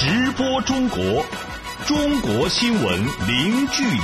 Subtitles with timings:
[0.00, 1.00] 直播中国，
[1.84, 2.84] 中国新闻
[3.26, 3.98] 零距离。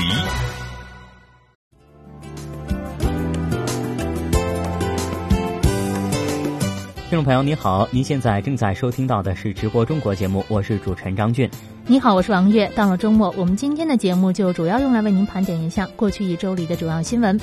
[7.09, 11.49] 听众朋友，你好，您现在正在收听到的是直播中国节目，我是主持人张俊。
[11.87, 12.67] 你好，我是王悦。
[12.75, 17.39] 到了周末，我们今天的节目就主要用来为您盘点一下过去一周里的主要新闻。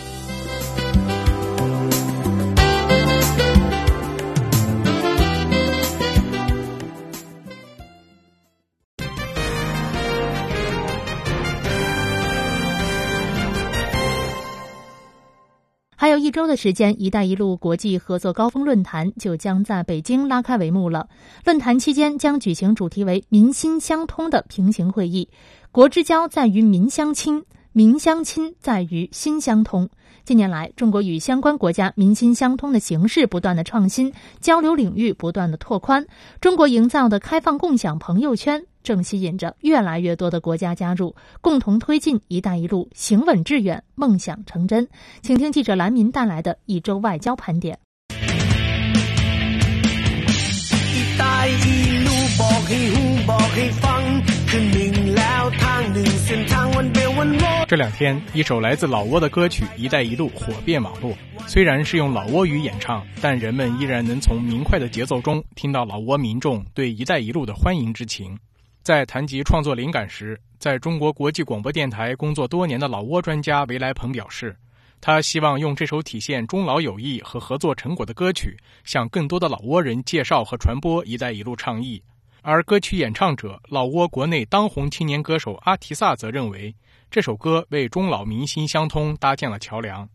[16.21, 21.09] 一周的时间，“一带一路”国际合作高峰论坛就将在北京拉开帷幕了。
[21.44, 25.30] 论坛期间将举行主题为“民心相通”的平行会议。
[25.71, 29.89] 国之交在于民相亲，民相亲在于心相通。
[30.23, 36.05] 近年来，中国与相关国家民心相通的形式不断的创新，交流领域不断的拓宽，
[36.39, 38.66] 中国营造的开放共享朋友圈。
[38.84, 44.88] 正吸引着越来越多的国家加入，共同推进“一带一路”行稳致远、梦想成真。
[45.22, 47.78] 请听记者兰民带来的一周外交盘点。
[57.67, 61.14] 这两天，一首来自老挝的歌曲《一带一路》火遍网络。
[61.48, 68.38] 虽然是用老挝语演唱，但人们依然能从明快的节奏中听到老挝民众对“一带一路”的欢迎之情。
[68.83, 74.57] 在谈及创作灵感时，在中国国际广播电台工作多年的老挝专家维莱鹏表示，
[74.99, 82.02] 他希望用这首体现中老友谊和合作成果的歌曲，向更多的老挝人介绍和传播“一带一路”倡议。
[82.41, 86.75] 而歌曲演唱者老挝国内当红青年歌手阿提萨则认为，
[87.11, 90.09] 这首歌为中老民心相通搭建了桥梁。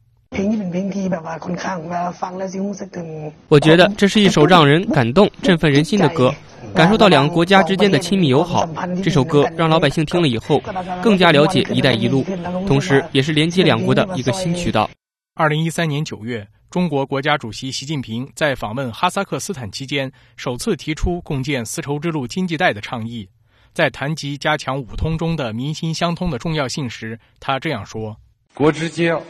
[3.49, 6.35] 我觉得这是一首让人感动、振奋人心的歌。
[6.75, 8.69] 感受到两个国家之间的亲密友好，
[9.03, 10.61] 这首歌让老百姓听了以后
[11.03, 12.25] 更加了解“一带一路”，
[12.67, 14.91] 同时也是连接两国的一个新渠道。
[15.35, 23.29] 二零一三年九月，中国国家主席习近平在访问哈萨克斯坦期间，首次提出共建丝绸之路经济带的倡议。
[23.73, 28.17] 在谈及加强五通中的民心相通的重要性时，他这样说
[28.55, 29.23] ：“国之交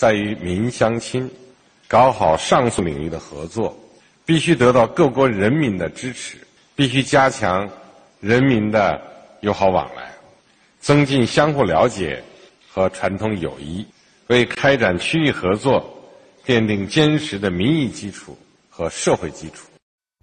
[0.00, 1.30] 在于民相亲，
[1.86, 3.78] 搞好上述领域的合作，
[4.24, 6.38] 必须得到各国人民的支持。”
[6.74, 7.68] 必须加强
[8.18, 8.98] 人民的
[9.42, 10.10] 友好往来，
[10.78, 12.24] 增进相互了解
[12.66, 13.86] 和传统友谊，
[14.28, 15.84] 为开展区域合作
[16.46, 18.34] 奠定坚实的民意基础
[18.70, 19.68] 和社会基础。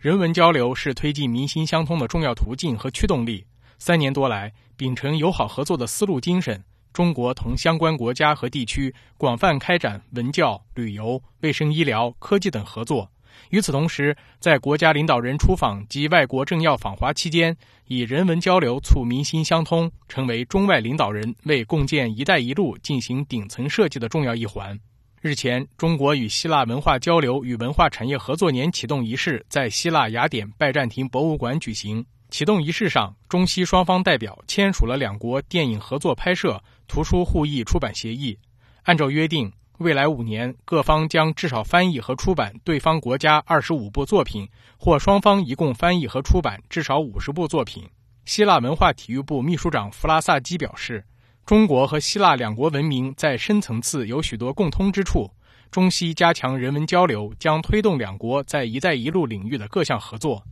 [0.01, 3.45] 人文交流是推进民心相通的重要途径和驱动力。
[3.77, 6.63] 三年多来，秉承友好合作的思路精神，
[6.94, 13.09] 中国同相关国家和地区广泛开展文教、旅游、卫生医疗、科技等合作。
[13.52, 17.56] 与此同时，在国家领导人出访及外国政要访华期间，
[17.86, 24.78] 以人文交流促民心相通，成为中外领导人为共建“一带一路”进行顶层设计的重要一环。
[25.22, 32.04] 日前，中国与希腊文化交流与文化产业合作年启动仪式在希腊雅典拜占庭博物馆举行。
[32.29, 38.38] 启动仪式上，中西双方代表签署了两国电影合作拍摄、图书互译出版协议。
[38.83, 39.51] 按照约定。
[39.79, 47.88] 未来五年，各方将至少翻译和出版对方国家二十五部作品，或双方一共翻译和出版至少五十部作品。
[48.25, 51.05] 希腊文化体育部秘书长弗拉萨基表示，
[51.45, 55.29] 中国和希腊两国文明在深层次有许多共通之处，
[55.69, 60.44] 中西加强人文交流将推动两国在“一带一路”领域的各项合作。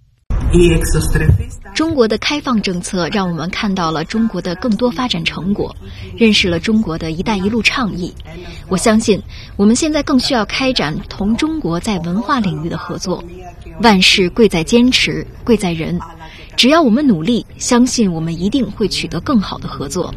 [1.73, 5.75] 中国的开放政策让我们看到了中国的更多发展成果，
[6.15, 8.13] 认识了中国的一带一路倡议。
[8.69, 9.21] 我相信，
[9.57, 13.23] 我们现在更需要开展同中国在文化领域的合作。
[13.81, 15.99] 万事贵在坚持，贵在人。
[16.55, 20.13] 只要我们努力，相信我们一定会取得更好的合作。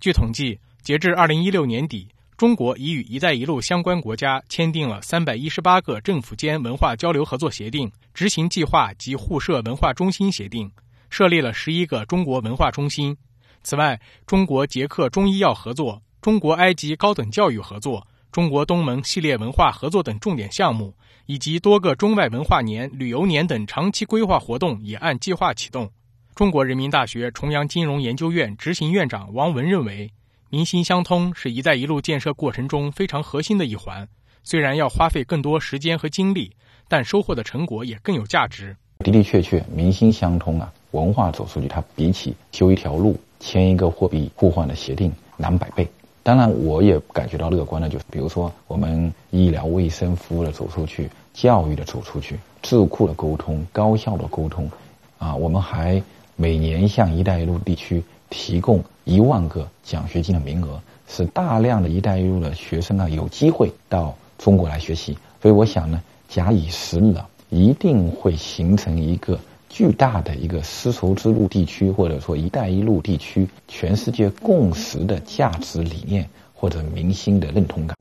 [0.00, 2.08] 据统计，截至二零一六年底。
[2.42, 10.68] 中国已与“一带一路”相关国家签订了三百一十八个政府间文化交流合作协定、执行计划及互设文化中心协定，
[11.08, 13.16] 设立了十一个中国文化中心。
[13.62, 20.96] 此外，中国捷克中医药合作、中国埃及高等教育合作、中国东盟系列文化合作等重点项目，
[21.26, 25.88] 以及多个中外文化年、旅游年等长期规划活动也按计划启动。
[26.34, 30.10] 中国人民大学重阳金融研究院执行院长王文认为。
[30.54, 34.06] 民心相通是一带一路建设过程中非常核心的一环，
[34.44, 36.52] 虽然要花费更多时间和精力，
[36.88, 38.76] 但收获的成果也更有价值。
[38.98, 45.88] 的的确确，民心相通啊，文化走出去，它比起修一条路、签一个货币互换的协定难百倍。
[46.22, 54.70] 当然，我也感觉到乐观的，就是比如说我们医疗卫生服务的走出去，教育的走出去，智库的沟通、高效的沟通，
[55.16, 56.02] 啊，我们还
[56.36, 65.16] 每年向“一带一路”地区提供一万个奖学金的名额，使大量的一带一路的学生啊有机会到中国来学习。
[65.40, 69.38] 所以我想呢，假以时日啊，一定会形成一个
[69.68, 77.96] 巨大的一个丝绸之路地区，或者说“一带一路”地区全世界共识的价值理念或者民心的认同感。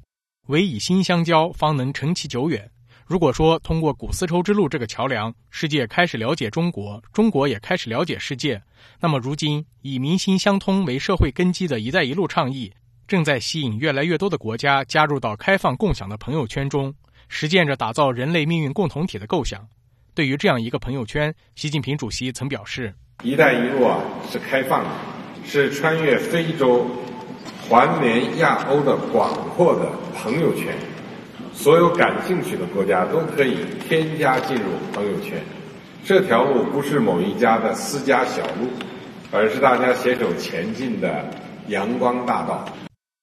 [0.48, 2.70] 唯以心相交，方能成其久远。
[3.12, 8.62] 如果说通过古丝绸之路这个桥梁，世界开始了解中国，中国也开始了解世界，
[9.02, 12.72] 那么如今以民心相通为社会根基的一带一路倡议，
[13.10, 16.94] 正在吸引越来越多的国家加入到开放共享的朋友圈中，
[17.28, 19.68] 实践着打造人类命运共同体的构想。
[20.16, 24.00] 对于这样一个朋友圈，习近平主席曾表示：“一带一路啊，
[24.32, 24.90] 是开放的，
[25.46, 26.88] 是穿越非洲、
[27.68, 30.74] 环连亚欧的广阔的朋友圈。”
[31.62, 33.56] 所有感兴趣的国家都可以
[33.88, 35.40] 添加进入朋友圈。
[36.04, 38.68] 这条路不是某一家的私家小路，
[39.32, 41.24] 而是大家携手前进的
[41.68, 42.68] 阳光大道。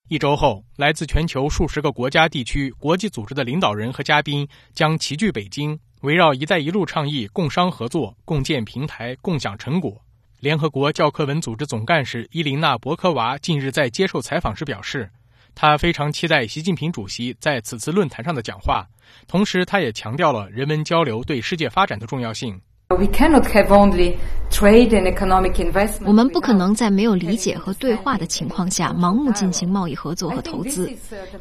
[0.09, 10.01] 一周后，来自全球数十个国家、地区、国际组织的领导人和嘉宾将齐聚北京，围绕“一带一路”倡议共商合作、共建平台、共享成果。
[10.39, 15.11] 联合国教科文组织总干事伊琳娜·博科娃近日在接受采访时表示。
[15.61, 18.87] 他非常期待习近平主席在此次论坛上的讲话，
[19.27, 22.61] 同时他也强调了人文交流对世界发展的重要性。
[22.91, 22.97] 我
[26.11, 30.91] 们不可能在没有理解和对话的情况下盲目进行贸易合作和投资。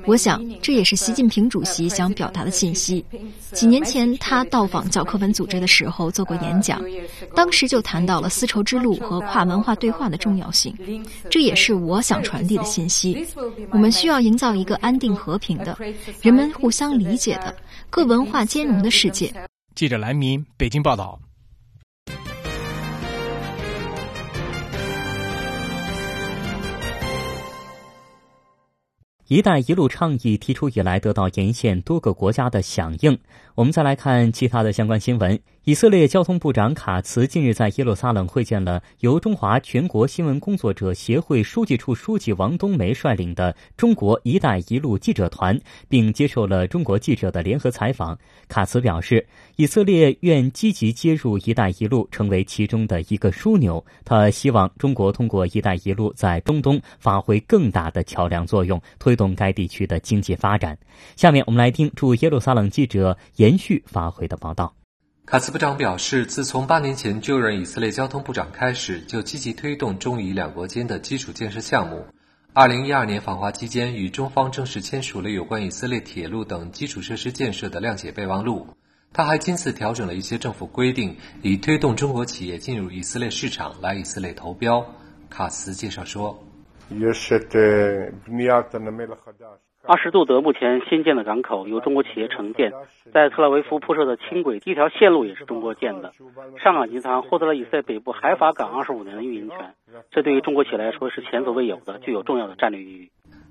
[0.06, 3.06] 我想，这也是习近平主席想表达的信息。
[3.54, 6.82] 几年前，他到访教科文组织的时候做过演讲，
[7.34, 10.78] 当时就谈到了丝绸之路和跨文化对话的重要性。
[11.30, 13.26] 这也是我想传递的信息。
[13.72, 15.78] 我们需要营造一个安定和平的、
[16.22, 17.56] 人们互相理解的、
[17.90, 19.34] 各文化兼容的世界。
[19.76, 21.18] 记者蓝明北京报道。
[29.28, 33.20] “一带一路”倡议提出以来，得到沿线多个国家的响应。
[33.56, 35.38] 我们再来看其他的相关新闻。
[35.68, 45.60] 以色列交通部长卡茨近日在耶路撒冷会见了由中华全国新闻工作者协会书记处书记王冬梅率领的中国“一带一路”记者团，
[45.90, 48.18] 并接受了中国记者的联合采访。
[48.48, 49.28] 卡茨表示，
[49.58, 53.86] 以色列愿积极接入“一带一路”，成为其中的一个枢纽。
[54.06, 60.78] 他希望中国通过“一带一路”在中东发挥更大的桥梁作用，推动该地区的经济发展。
[61.18, 64.74] 下面我们来听驻耶路撒冷记者延续发回的报道。
[65.30, 72.06] 卡茨部长表示，自从八年前就任以色列交通部长开始，就积极推动中以两国间的基础建设项目。
[72.54, 78.70] 二零一二年访华期间，与中方正式签署了有关以色列铁路等基础设施建设的谅解备忘录。
[79.12, 84.86] 他还亲自调整了一些政府规定，以推动中国企业进入以色列市场，来以色列投标。
[85.30, 86.42] 卡茨介绍说。
[89.88, 92.74] 阿什杜德目前新建的港口由中国企业承建，
[93.14, 96.12] 在特拉维夫铺设的轻轨第一条线路也是中国建的。
[96.62, 99.74] 上港集团获得了以色列北部海法港二十五年的运营权，
[100.12, 103.10] 这对于中国企业来说是前所未有的，具有重要的战略意义。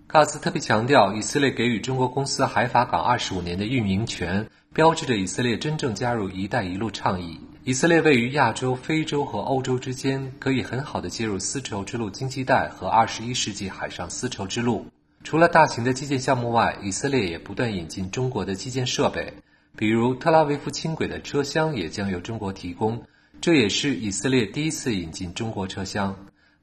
[0.08, 7.40] 卡斯特别强调，以色列给予中国公司海法港二十五年的运营权，标志着以色列真正加入“一带一路”倡议。
[7.64, 14.86] 以色列位于亚洲、非洲和欧洲之间，可以很好的接入丝绸之路经济带和二十一世纪海上丝绸之路。
[15.26, 19.32] 除了大型的基建项目外，以色列也不断引进中国的基建设备，
[19.76, 23.02] 比如特拉维夫轻轨的车厢也将由中国提供，
[23.40, 26.14] 这也是以色列第一次引进中国车厢。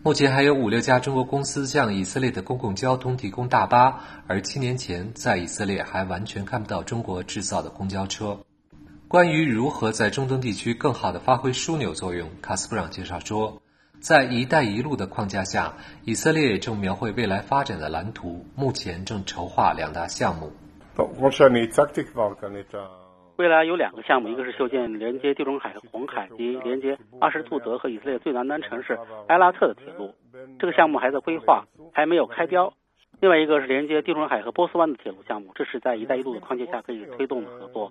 [0.02, 8.40] 目前还有五六家中国公司向以色列的公共交通提供大巴，而七年前在以色列还完全看不到中国制造的公交车。
[9.10, 13.62] 关于如何在中东地区更好地发挥枢纽作用，卡斯布朗介绍说。
[14.04, 20.52] 在“一带一路”的框架下，以色列正描绘未来发展的蓝图，目前正筹划两大项目。
[23.38, 30.14] 未来有两个项目，一个是修建连接地中海和红海及连接阿什杜德和以色列最南端城市埃拉特的铁路，
[30.60, 32.74] 这个项目还在规划，还没有开标。
[33.22, 37.90] 另外一个是连接地中海和波斯湾的铁路项目，这是在“一带一路”的框架下可以推动的合作，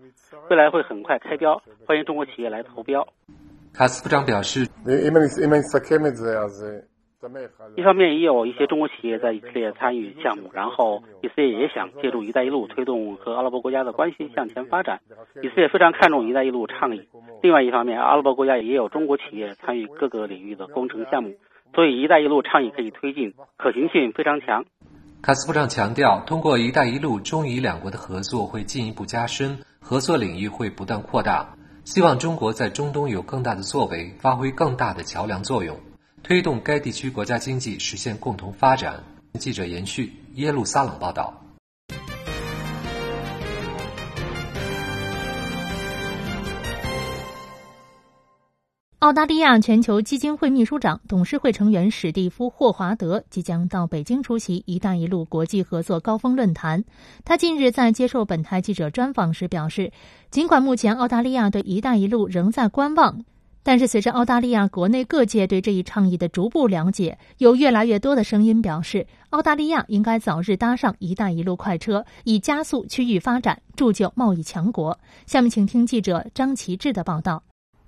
[0.50, 3.08] 未来会很快开标，欢迎中国企业来投标。
[3.74, 4.68] 卡斯部长表示，
[7.76, 15.00] 一方面也有一些中国企业在以色列参与项目，然后以色列也想借助“一带一路”推动和阿拉伯国家的关系向前发展。
[15.42, 17.08] 以色列非常看重“一带一路”倡议。
[17.42, 21.34] 另外一方面，阿拉伯国家也有中国企业参与各个领域的工程项目，
[21.74, 24.64] 所以“一带一路”倡议可以推进，可行性非常强。
[25.22, 31.54] 卡斯部长强调，通过“一带一路”，中以两国的合作会进一步加深，合作领域会不断扩大。
[31.84, 35.76] 希望中国在中东有更大的作为，发挥更大的桥梁作用，
[36.22, 39.02] 推动该地区国家经济实现共同发展。
[39.40, 41.42] 记者延续耶路撒冷报道。
[49.02, 56.84] 澳大利亚全球基金会秘书长、董事会成员史蒂夫·霍华德即将到北京出席“一带一路”国际合作高峰论坛。
[57.24, 59.90] 他近日在接受本台记者专访时表示，
[60.30, 63.24] 尽管目前澳大利亚对“一带一路”仍在观望，
[63.64, 74.96] 但是随着澳大利亚国内各界对这一倡议的逐步了解，有越来越多的声音表示，澳大利亚应该早日搭上“一带一路”快车，以加速区域发展，铸就贸易强国。
[75.26, 77.42] 下面请听记者张其志的报道。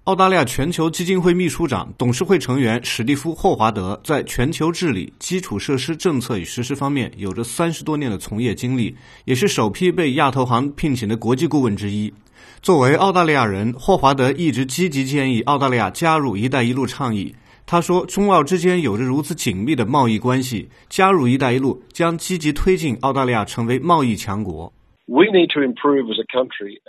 [0.05, 8.95] 澳大利亚全球基金会秘书长、董事会成员史蒂夫·霍华德在全球治理、基础设施政策与实施方面有着三十多年的从业经历，
[9.25, 12.13] 也是首批被亚投行聘请的国际顾问之一。
[12.61, 17.35] 作为澳大利亚人，霍华德一直积极建议澳大利亚加入“一带一路”倡议。
[17.65, 24.71] 他说：“中澳之间有着如此紧密的贸易关系，加入‘一带一路’将积极推进澳大利亚成为贸易强国。”
[25.07, 26.81] We need to improve as a country.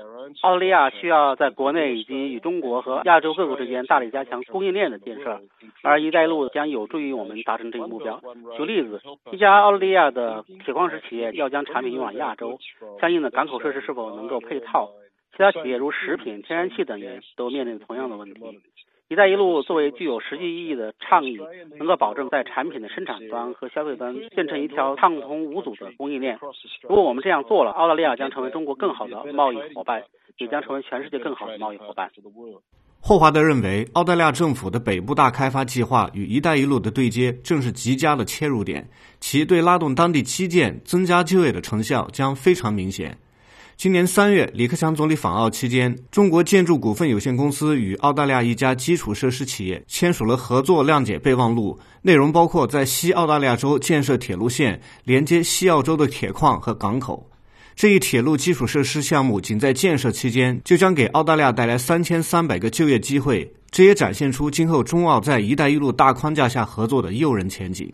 [0.41, 5.41] 澳大利亚需要在国内以及与中国和亚洲各国之间大力加强供应链的建设，
[5.83, 8.21] 而“一带一路”将有助于我们达成这一目标。
[8.55, 12.57] 举例子，一家澳大利亚的铁矿石企业要将产品运往亚洲，
[13.01, 14.89] 相应的港口设施是否能够配套？
[15.35, 18.41] 其他企业如食品、天然气等也都面临同样的问题。
[19.07, 21.37] “一带一路”作为具有实际意义的倡议，
[21.77, 26.39] 能够保证在产品的生产端和消费端建成一条畅通无阻的供应链。
[26.89, 30.03] 如果我们这样做了，澳大利亚将成为中国更好的贸易伙伴，
[30.37, 32.11] 也将成为全世界更好的贸易伙伴。
[32.99, 43.15] 霍华德认为，澳大利亚政府的北部大开发计划与“一带一路”的对接，正是极佳的切入点，其对拉动当地基建、增加就业的成效将非常明显。
[43.77, 57.29] 今年三月，李克强总理访澳期间，中国建筑股份有限公司与澳大利亚一家基础设施企业签署了合作谅解备忘录，内容包括在西澳大利亚州建设铁路线，连接西澳洲的铁矿和港口。
[57.75, 67.91] 这一铁路基础设施项目仅在建设期间，就将给澳大利亚带来三千三百个就业机会，这也展现出今后中澳在“一带一路”大框架下合作的诱人前景。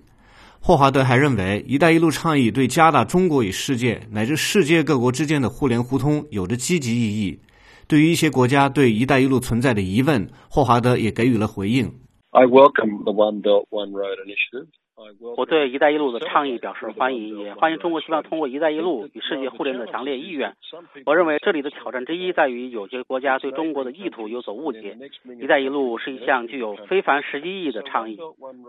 [0.63, 7.39] 霍华德还认为，“一带一路”倡议对加大中国与世界乃至世界各国之间的互联互通有着积极意义。
[7.87, 11.91] 对于一些国家对“一带一路”存在的疑问，霍华德也给予了回应。
[12.29, 14.67] I welcome the One Belt One Road initiative.
[15.37, 20.53] 我对“一带一路”的倡议表示欢迎，也欢迎中国希望通过“一带一路”与世界互联的强烈意愿。
[21.05, 24.97] 我认为这里的挑战之一在于有些国家对中国的意图有所误解。
[25.41, 28.17] “一带一路”是一项具有非凡实际意义的倡议，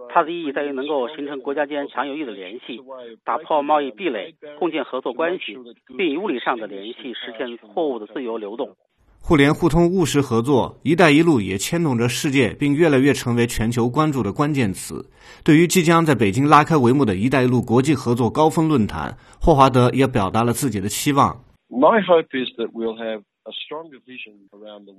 [0.08, 2.80] 它的意义在于能够形成国家间强有力的联系，
[3.24, 5.58] 打破贸易壁垒，共建合作关系，
[5.96, 8.76] 并以物理上的联系实现货物的自由流动。
[9.24, 15.08] 互联互通、务实合作，“一带一路”也牵动着世界，并越来越成为全球关注的关键词。
[15.44, 21.44] 对于即将在北京拉开帷幕的一带一路国际合作高峰论坛，霍华德也表达了自己的期望。
[21.70, 23.22] My hope is that we'll have.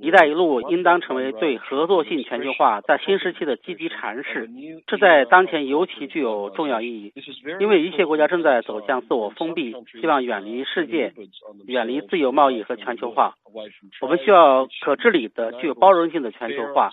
[0.01, 4.49] 一带一路应当成为对合作性全球化在新时期的积极阐释，
[4.85, 7.13] 这在当前尤其具有重要意义，
[7.59, 11.13] 因为一些国家正在走向自我封闭，希望远离世界，
[11.67, 13.35] 远离自由贸易和全球化。
[14.01, 16.89] 我们需要可治理的、具有包容性的全球化，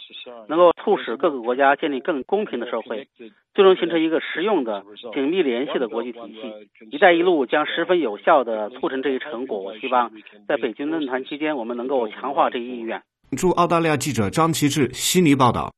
[0.47, 3.09] 能够促使各个国家建立更公平的社会，
[3.53, 6.87] 就能形成一个实用的、紧密联系的国际体系。
[6.93, 9.59] 一带一路将十分有效地促成这一成果。
[9.59, 10.13] 我希望
[10.47, 11.41] 在北京论坛期。
[11.41, 13.03] 间，我们能够强化这一意愿。
[13.35, 15.73] 驻澳大利亚记者张其志悉尼报道。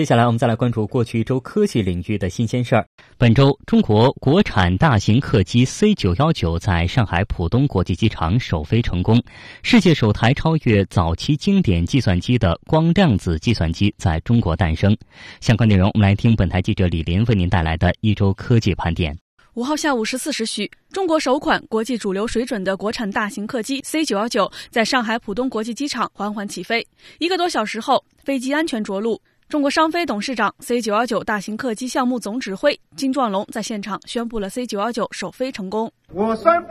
[0.00, 2.86] 接下来，我们再来关注过去一周科技领域的新鲜事儿。
[3.18, 9.22] 本周，中国国产大型客机 C 九幺九在上海浦东国际机场首飞成功，
[9.62, 14.96] 世界首台超越早期经典计算机的光量子计算机在中国诞生。
[15.38, 19.14] 相关内容，我们来听本台记者李林为您带来的一周科技盘点。
[19.54, 26.86] 五号下午十四时许，中国首款国际主流水准的国产大型客机 C 九幺九在上海浦东国际机场缓缓起飞。
[27.18, 29.20] 一个多小时后，飞机安全着陆。
[29.50, 35.92] 中国商飞董事长、C 九幺九大型客机项目总指挥金壮龙在现场宣布了 C 九幺九首飞成功。
[36.12, 36.68] 我宣布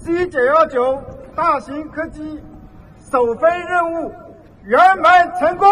[0.00, 0.98] ，C 九幺九
[1.36, 2.40] 大型客机
[2.98, 4.10] 首飞任务
[4.64, 5.68] 圆满成功。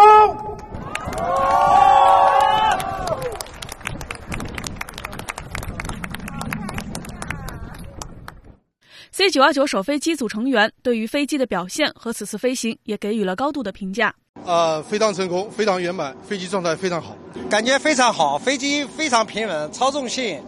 [9.09, 14.13] C 九幺九首飞机组成员对于飞机的表现和此次飞行也给予了高度的评价。
[14.45, 17.17] 呃，非常成功，非常圆满，飞机状态非常好，
[17.49, 20.39] 感觉非常好，飞机非常平稳，操纵性、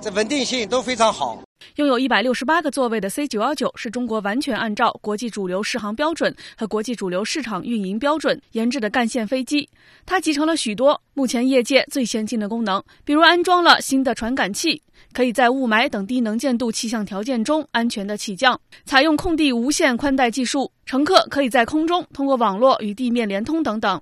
[0.00, 1.40] 这稳定性都非常好。
[1.76, 9.68] 拥有一百六十八个座位的 C 九幺九是中国完全按照国际主流适航标准和国际主流市场运营标准研制的干线飞机。
[10.04, 14.82] 它集成了许多目前业界最先进的功能，比如安装了新的传感器，
[15.14, 18.54] 可以在雾霾等低能见度气象条件中安全的起降；
[18.84, 23.98] 采用空地无线宽带技术，乘客可以在空中通过网络与地面连通等等。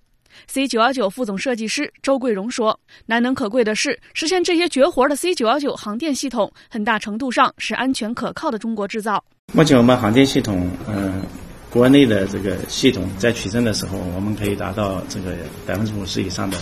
[0.47, 9.23] C 九幺九副总设计师周桂荣说：“难能可贵的是，实现这些绝活的 C 九幺九航电系统，很大程度上是安全可靠的中国制造。
[9.53, 11.23] 目前我们航电系统，嗯，
[11.69, 16.57] 国内的这个系统在取证的时候，我们可以达到这个百分之五十以上的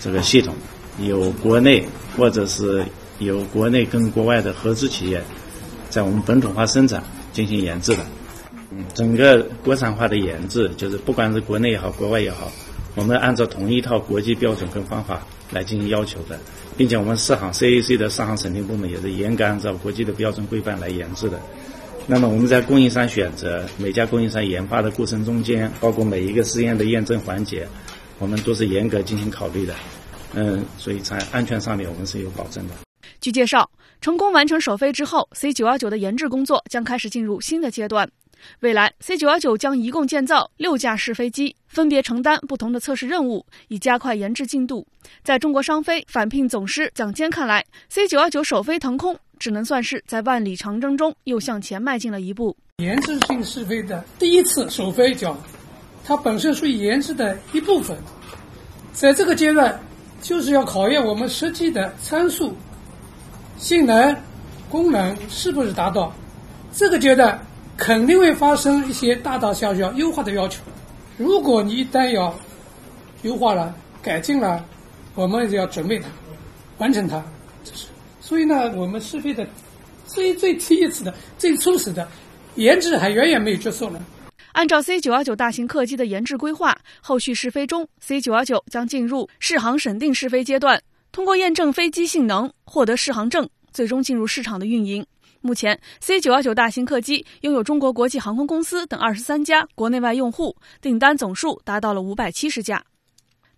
[0.00, 0.54] 这个系统，
[1.00, 1.86] 有国内
[2.16, 2.82] 或者是
[3.18, 5.22] 有国内跟国外的合资企业，
[5.90, 7.02] 在我们本土化生产
[7.32, 8.04] 进行研制的。
[8.70, 12.50] 嗯，整个国产化的研制，就是不管是国内也好，国外也好。”
[12.96, 16.38] 我们按照同一套国际标准跟方法来进行要求的，
[16.76, 21.40] 并且我们试航 CAC 的试航审定部门也是严格按照国际的标准规范来研制的。
[22.06, 27.66] 那么我们在供应商选择每家供应商研发的过程中间，包括每一个试验的验证环节，
[28.20, 29.74] 我们都是严格进行考虑的。
[30.34, 32.83] 嗯，所以在安全上面我们是有保证的。
[33.24, 33.70] 据介绍，
[34.02, 38.06] 成功完成首飞之后，C 九幺九的研制工作将开始进入新的阶段。
[38.60, 44.86] 未来，C 九幺九将一共建造六架试飞机，分别承担不同的测试任务，以加快研制进度。
[45.22, 52.54] 在中国商飞返聘总师蒋坚看来，C 九幺九首飞腾空，只能算是在万里长征中又向前迈进了一步。
[52.76, 55.34] 研制性试飞的第一次首飞角，
[56.04, 57.96] 它本身属于研制的一部分，
[58.92, 59.80] 在这个阶段，
[60.20, 62.54] 就是要考验我们实际的参数、
[63.56, 64.16] 性能、
[64.68, 66.12] 功能是不是达到。
[66.72, 67.40] 这个阶段。
[67.76, 70.62] 肯定会发生一些大大小小优化的要求。
[71.18, 72.32] 如果你一旦要
[73.22, 74.64] 优化了、改进了，
[75.16, 76.06] 我们就要准备它，
[76.78, 77.20] 完成它。
[77.64, 77.86] 这是
[78.20, 79.44] 所以呢，我们试飞的
[80.06, 82.06] 最最第一次的、最初始的
[82.54, 83.98] 研制还远远没有结束呢。
[84.52, 90.80] 按照 C 九幺九大型客机的研制规划，后续试飞中，C 九幺九将进入试航审定试飞阶段，
[91.14, 95.06] 通过验证飞机性能，获得试航证，最终进入市场的运营。
[95.42, 102.82] 目前，C 九幺九大型客机拥有中国国际航空公司等二十三家国内外用户，订单总数达到了五百七十架。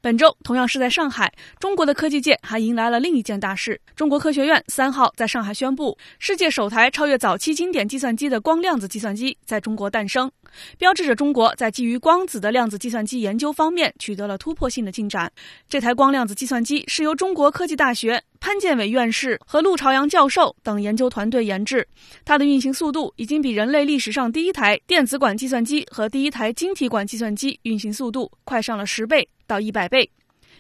[0.03, 3.81] 本周同样是在上海，中国的科技界还迎来了另一件大事。
[3.97, 10.31] 中国科学院三号在上海宣布，世界首台超越早期经典计算机的光量子计算机在中国诞生，
[10.79, 15.31] 标志着中国在基于光子的量子计算机研究方面取得了突破性的进展。
[15.69, 21.87] 这台光量子计算机是由中国科技大学潘建伟院士和陆朝阳教授等研究团队研制，
[22.25, 29.29] 它的运行速度已经比人类历史上第一台电子管计算机和第一台晶体管计算机运行速度快上了十倍。
[29.49, 30.11] 到一百倍。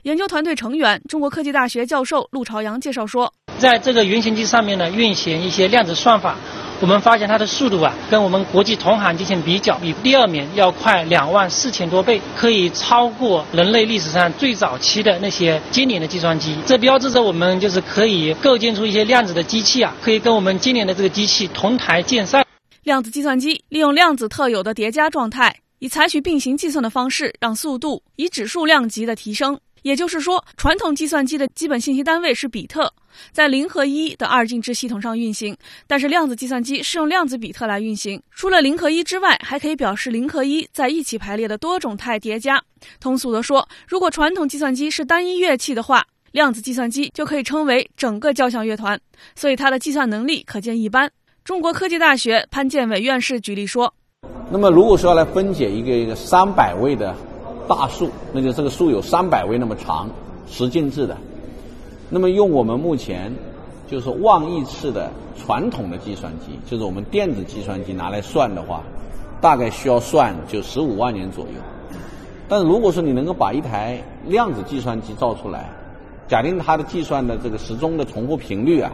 [0.04, 6.38] 研究团队成员、中国科技大学教授陆朝阳介绍说，在这个原型机上面呢，运行一些量子算法，
[6.80, 16.56] 我们发现它的速度啊，跟我们国际同行进行比较，比第二名要快两万四千多倍，可以超过人类历史上最早期的那些经典的计算机。
[16.66, 22.44] 这标志着我们就是可以构建出一些量子的机器啊，可以跟我们今年的这个机器同台竞赛。
[22.84, 25.56] 量子计算机利用量子特有的叠加状态。
[25.78, 29.60] 以采取并行计算的方式，让速度以指数量级的提升。
[29.82, 32.90] 也就是说，传统计算机的基本信息单位是比特，
[33.32, 35.54] 在零和一的二进制系统上运行；
[35.86, 38.22] 但是量子计算机是用量子比特来运行。
[38.30, 42.62] 除了零和一之外，还可以表示零和一在一起排列的多种态叠加。
[43.00, 49.00] 通俗的说，如果传统计算机是单一乐器的话，量子计算机就可以称为整个交响乐团。
[49.34, 51.10] 所以它的计算能力可见一斑。
[51.44, 53.94] 中国科技大学潘建伟院士举例说。
[54.50, 57.14] 那么，如果说要来分解一个一个三百位的
[57.68, 60.10] 大数，那就这个数有三百位那么长，
[60.48, 61.16] 十进制的，
[62.08, 63.32] 那么用我们目前
[63.88, 68.82] 就是万亿次的传统的计算机，就是我们电子计算机拿来算的话，
[69.40, 71.60] 大概需要算就十五万年左右。
[72.48, 75.68] 但是如果说你能够把一台量子计算机造出来，
[76.28, 78.90] 假定它的计算的这个时钟的重复频率啊，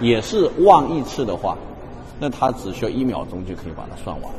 [0.00, 1.56] 也是万亿次的话，
[2.18, 4.38] 那它只需要一秒钟就可以把它算完了。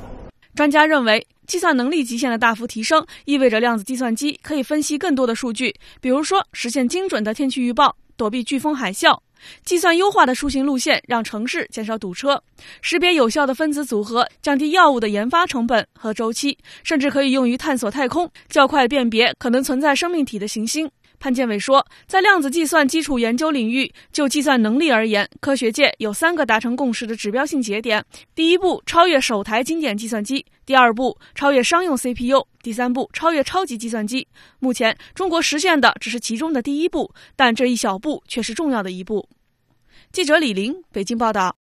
[0.53, 9.17] 专家认为，计算能力极限的大幅提升，意味着量子计算机可以分析更多的数据，比如说实现精准的天气预报，躲避飓风海啸；
[9.65, 12.35] 计算优化的出行路线，让城市减少堵车；
[12.83, 20.87] 识别有效的分子组合，降低药物的研发成本和周期，甚至可以用于探索太空，较快辨别可能存在生命体的行星。
[21.21, 28.03] 潘建伟说，在量子计算基础研究领域，就计算能力而言，科学界有三个达成共识的指标性节点：
[28.33, 34.27] 第一步，超越首台经典计算机；第二步，超越商用 CPU；第三步，超越超级计算机。
[34.57, 39.29] 目前，中国实现的只是其中的第一步，但这一小步却是重要的一步。
[40.11, 41.60] 记者李玲，北京报道。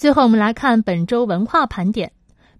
[0.00, 2.12] 最后，我们来看本周文化盘点。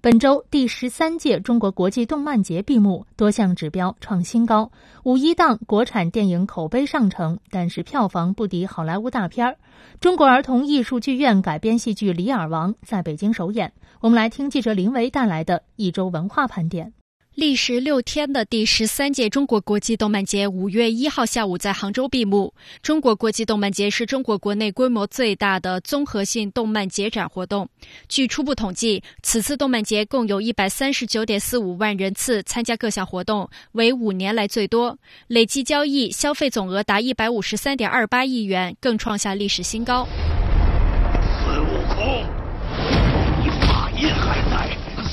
[0.03, 4.73] 本周第十三届中国国际动漫节闭幕，多项指标创新高。
[5.05, 9.57] 五一档国产电影口碑上乘，但是票房不敌好莱坞大片儿。
[10.01, 13.73] 中国儿童艺术剧院改编戏剧《李尔王》在北京首演。
[14.03, 16.93] 我们来听记者林维带来的一周文化盘点。
[17.41, 22.53] 历时六天的第十三届中国国际动漫节五月一号下午在杭州闭幕。
[22.83, 27.67] 中国国际动漫节是中国国内规模最大的综合性动漫节展活动。
[28.11, 34.99] 据初步统计，此次动漫节共有一百三十九点四五万人次参加各项活动，为五年来最多。
[35.27, 40.07] 累计交易消费总额达一百五十三点二八亿元，更创下历史新高。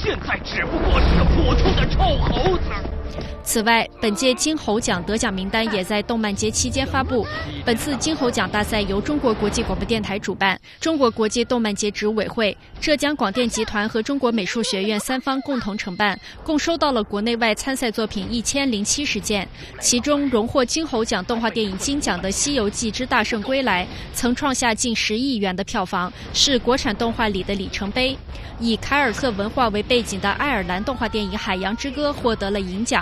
[0.07, 2.96] 现在只不过是个普通的臭猴子。
[3.43, 7.25] 此外，本届金猴奖得奖名单也在动漫节期间发布。
[7.65, 19.47] 本次金猴奖大赛由中国国际广播电台主办，中国国际动漫节执委会、浙江广电集团和中国美术学院三方共同承办，共收到了国内外参赛作品一千零七十件。
[19.79, 28.17] 其中，荣获金猴奖动画电影金奖的《西游记之大圣归来》曾创下近十亿元的票房，是国产动画里的里程碑。
[28.59, 32.96] 以凯尔特文化为背景的爱尔兰动画电影《海洋之歌》获得了银奖。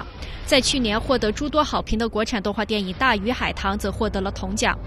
[0.46, 4.78] 在去年获得诸多好评的国产动画电影《大鱼海棠》则获得了铜奖。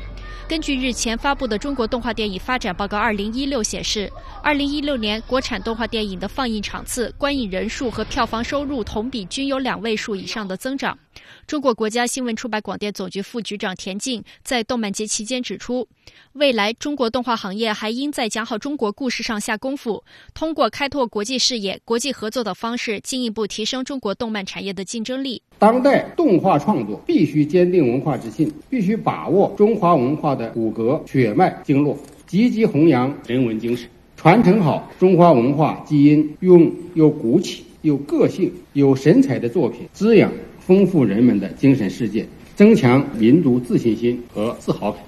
[0.48, 4.10] 根据日前发布的《中国动画电影发展报告 （2016）》显示
[4.42, 10.98] ，，2016年国产动画电影的放映场次、观影人数和票房收入同比均有两位数以上的增长。
[11.48, 15.88] 中国国家新闻出版广电总局副局长田静在动漫节期间指出，
[16.34, 25.40] 未来中国动画行业还应在讲好中国故事上下功夫，通过开拓国际视野、国际合作的方式，进一步提升中国动漫产业的竞争力。
[25.58, 40.30] 当代动画创作必须坚定文化自信，必须把握中华文化的骨骼、血脉、经络，积极弘扬人文精神，传承好中华文化基因，用有骨气、有个性、有神采的作品滋养。
[40.68, 45.02] 丰富人们的精神世界，增强民族自信心和自豪感。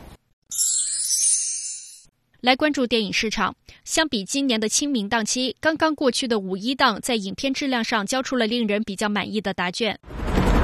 [2.41, 10.01] 来关注电影市场，相比今年的清明档期，刚刚过去的五一档在影片质量上交出了令人比较满意的答卷。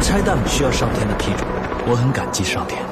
[0.00, 1.46] 拆弹需要上天的批准，
[1.87, 2.82] 我很感激上天，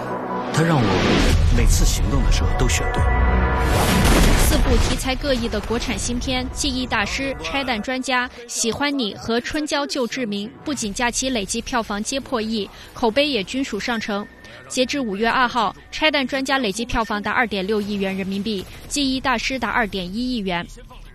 [0.53, 3.34] 他让我每次行动的时候都选对。
[4.55, 14.25] 四部题材各异的国产新片《记忆大师》《拆弹专家》《喜欢你》和《春娇救志明》，不仅假期累计票房皆破亿，口碑也均属上乘。
[14.69, 20.65] 截至五月二号，《拆弹专家》累计票房达二点六亿元人民币，《记忆大师》达二点一亿元。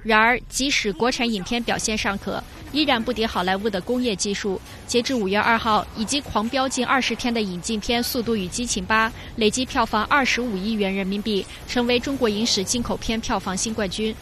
[0.04, 2.44] 然而，即使国产影片表现尚可。
[2.72, 4.60] 依然不敌好莱坞的工业技术。
[4.88, 14.16] 截至五月二号，以及狂飙近二十天的引进片《速度与激情八》，累计票房二十五亿元人民币，成为中国影史进口片票房新冠军。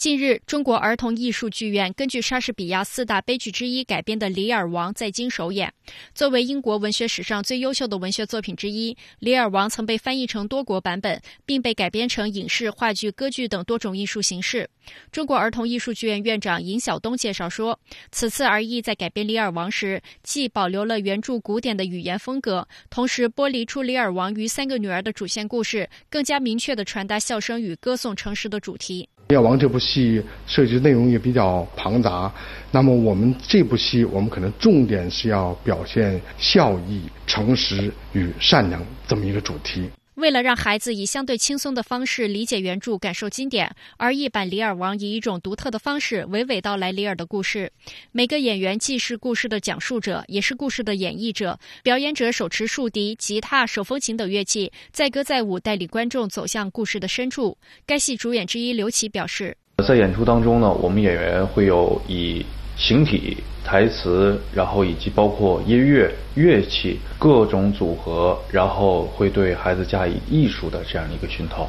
[0.00, 5.70] 近日，中国儿童艺术剧院根据莎士比亚四大悲剧之一改编的《李尔王》在京首演。
[6.14, 14.66] 作为英国文学史上最优秀的文学作品之一，《李尔王》曾被翻译成多国版本，并被改编成影视、话剧、歌剧等多种艺术形式。
[15.12, 17.78] 中国儿童艺术剧院院长尹晓东介绍说，
[18.10, 29.06] 此次儿艺在改编《李尔王》时，既保留了原著古典的语言风格，同时剥离出李尔王与三个女儿的主线故事，更加明确地传达笑声与歌颂诚实的主题。
[29.30, 32.32] 《药王》这部戏涉及内容也比较庞杂，
[32.72, 39.90] 那么我们这部戏，我们可能重点是要表现孝义、诚实与善良这么一个主题。
[40.20, 47.72] 为了让孩子以相对轻松的方式理解原著、感受经典，而一版《李尔王》以一种独特的方式娓娓道来李尔的故事。
[48.12, 51.58] 每个演员既是故事的讲述者，也是故事的演绎者。
[51.82, 57.56] 表演者手持竖笛、吉他、手风琴等乐器，载歌载舞，带领观众走向故事的深处。
[57.86, 59.56] 该戏主演之一刘琦表示
[59.88, 62.44] ：“在演出当中呢，我们演员会有以。”
[62.80, 71.68] 形体、台词，然后以及包括音乐、乐器各种组合，然后会对孩子加以艺术的这样一个熏陶。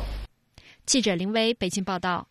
[0.85, 2.27] 记者林威北京报道。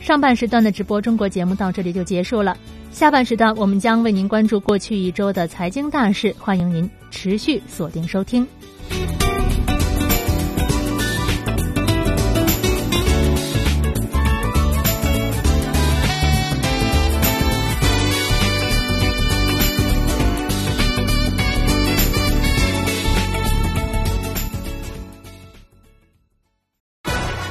[0.00, 2.56] 上半时段的直播中国节目到这里就结束了。
[2.94, 8.46] 下半时段我们将为您关注过去一周的财经大事欢迎您持续锁定收听。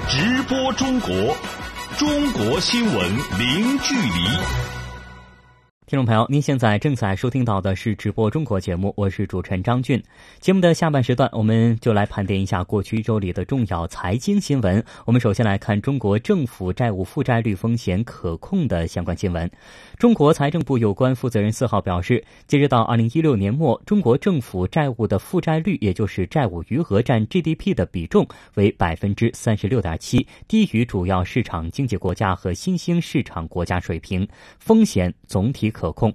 [0.08, 1.36] 直播中国
[1.98, 2.96] 中国新闻
[3.38, 4.73] 零距离。
[5.94, 10.02] 听众朋友，您现在正在收听到的是直播中国节目，我是主持人张俊。
[10.40, 14.84] 节目的下半时段，我们就来盘点一下过去一周里的重要财经新闻。
[15.06, 19.48] 我们首先来看中国政府债务负债率风险可控的相关新闻。
[20.00, 34.28] 中国财政部有关负责人四号表示，截止到二零一六年末，中国政府债务的负债率，也就是债务余额占 GDP 的比重为百分之三十六点七，低于主要市场经济国家和新兴市场国家水平，
[34.58, 35.72] 风险总体。
[35.83, 36.14] 可可控，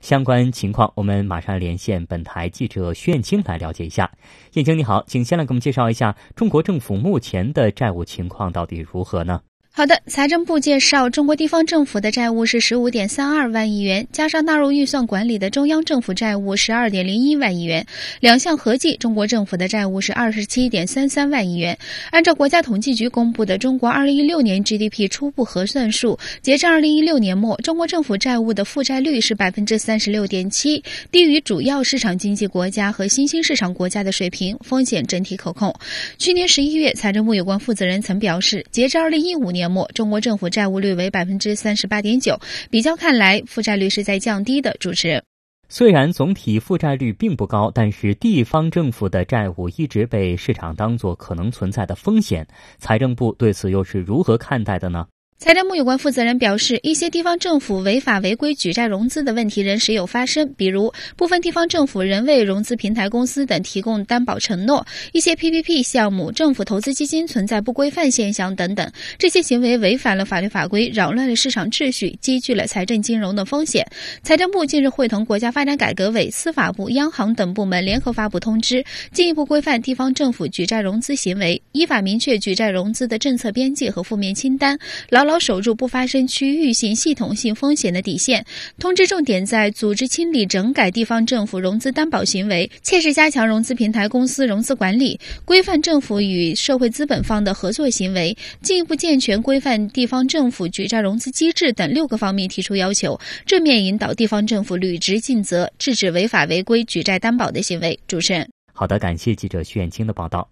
[0.00, 4.10] 相关情况我们马上连线本台记者徐艳青来了解一下。
[4.54, 9.42] 燕青你好，请先来给我们介绍一下中国政府目前的债务情况到底如何呢？
[9.72, 17.86] 好的，财政部介绍，中国地方政府的债务是十五点三二万亿元，加上纳入预算管理的中央政府债务十二点零一万亿元，
[18.18, 21.78] 两项合计，中国政府的债务是二十七点三三万亿元。
[22.10, 35.72] 按照国家统计局公布的中国二零一六年 GDP 初步核算数，截至二零一六年末，中国政府债务的负债率是百分之三十六点七，低于主要市场经济国家和新兴市场国家的水平，风险整体可控。
[36.18, 39.59] 去年十一月，财政部有关负责人曾表示，截至二零一五年。
[39.60, 42.40] 年末，中国政府债务率为百分之三十八点九。
[42.70, 44.74] 比较看来，负债率是在降低的。
[44.80, 45.22] 主持人，
[45.68, 52.46] 虽然总体负债率并不高，但是地方政府的债务一直被市场当作可能存在的风险。
[52.78, 55.06] 财政部对此又是如何看待的呢？
[55.40, 68.92] 财政部有关负责人表示，一些地方政府违法违规举债融资的问题仍时有发生，比如部分地方政府仍为融资平台公司等提供担保承诺；一些 PPP 项目、政府投资基金存在不规范现象等等。
[69.16, 73.82] 这些行为违反了法律法规，扰乱了市场秩序，积聚了财政金融的风险。
[74.22, 85.29] 财政部近日会同国家发展改革委、司法部、央行等部门联合发布通知，进一步规范地方政府举债融资行为，依法明确举债融资的政策边界和负面清单，牢牢。
[85.30, 88.44] 牢守住不发生区域性、系统性风险的底线。
[88.80, 103.16] 通知重点在组织清理整改地方政府融资担保行为，切实加强融资平台公司融资管理，规范政府与社会资本方的合作行为，进一步健全规范地方政府举债融资机制等六个方面提出要求，
[103.46, 107.96] 正面引导地方政府履职尽责，制止违法违规举债担保的行为。
[108.08, 110.48] 主持人，好的，感谢记者徐远清的报道。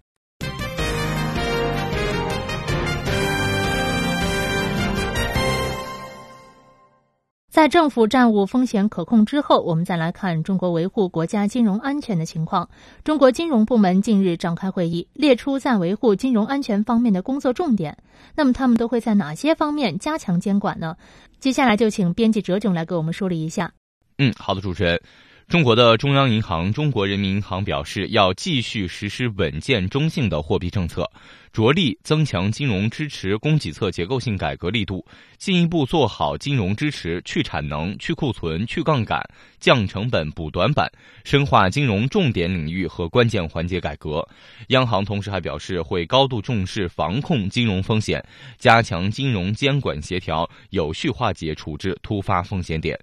[7.59, 12.69] 在政府债务风险可控之后，我们再来看中国维护国家金融安全的情况。
[13.03, 17.97] 中国金融部门近日召开会议，列出在维护金融安全方面的工作重点。
[18.33, 20.95] 那么，他们都会在哪些方面加强监管呢？
[21.41, 23.73] 接下来就请编辑哲炯来给我们梳理一下。
[24.19, 25.01] 嗯，好的，主持人。
[25.49, 31.09] 中国的中央银行中国人民银行表示，要继续实施稳健中性的货币政策，
[31.51, 35.03] 着力增强金融支持供给侧结构性改革力度，
[35.39, 39.19] 进一步做好金融支持去产能、去库存、去杠杆、
[39.59, 40.87] 降成本、补短板，
[41.23, 44.23] 深化金融重点领域和关键环节改革。
[44.67, 48.23] 央行同时还表示，会高度重视防控金融风险，
[48.59, 52.95] 加强金融监管协调，有序化解处置突发风险点。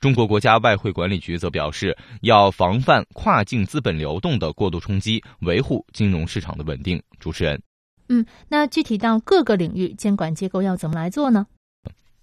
[0.00, 7.02] 中国国家外汇管理局则表示，要防范跨境资本流动的过度冲击，维护金融市场的稳定。
[7.18, 7.60] 主持人，
[8.08, 11.46] 嗯，那具体到各个领域，监管机构要怎么来做呢？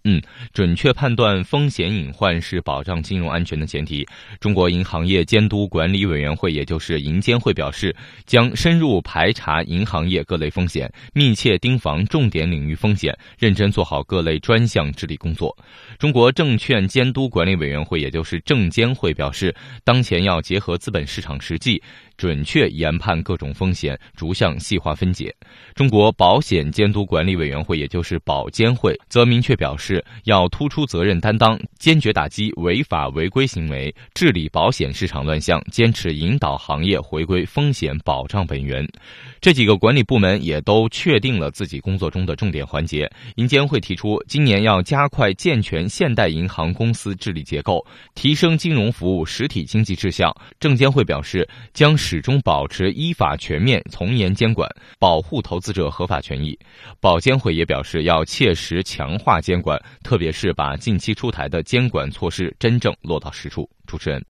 [0.08, 0.22] 嗯，
[0.54, 4.08] 准确判断风险隐患是保障金融安全的前提。
[4.40, 7.94] 中国银行业监督管理委员会，也就是银监会表示，
[8.28, 15.58] 将深入排查银行业各类风险，密切盯防重点领域风险，认真做好各类专项治理工作。
[15.98, 21.82] 中国证券监督管理委员会，也就是证监会表示，当前要结合资本市场实际。
[22.18, 25.34] 准确研判各种风险，逐项细化分解。
[25.74, 38.88] 中国保险监督管理委员会，也就是保监会，则明确表示，要突出责任担当，坚决打击违法违规行为，治理保险市场乱象，坚持引导行业回归风险保障本源。
[39.42, 43.10] 这几个管理部门也都确定了自己工作中的重点环节。
[43.36, 50.36] 银监会提出，今年要加快健全现代银行公司治理结构，提升金融服务实体经济质效。
[50.60, 56.56] 证监会表示，将始终保持依法全面从严监管，保护投资者合法权益。
[57.00, 63.68] 保监会也表示，要切实强化监管，特别是把近期出台的监管措施真正落到实处。
[63.88, 64.24] 主持人，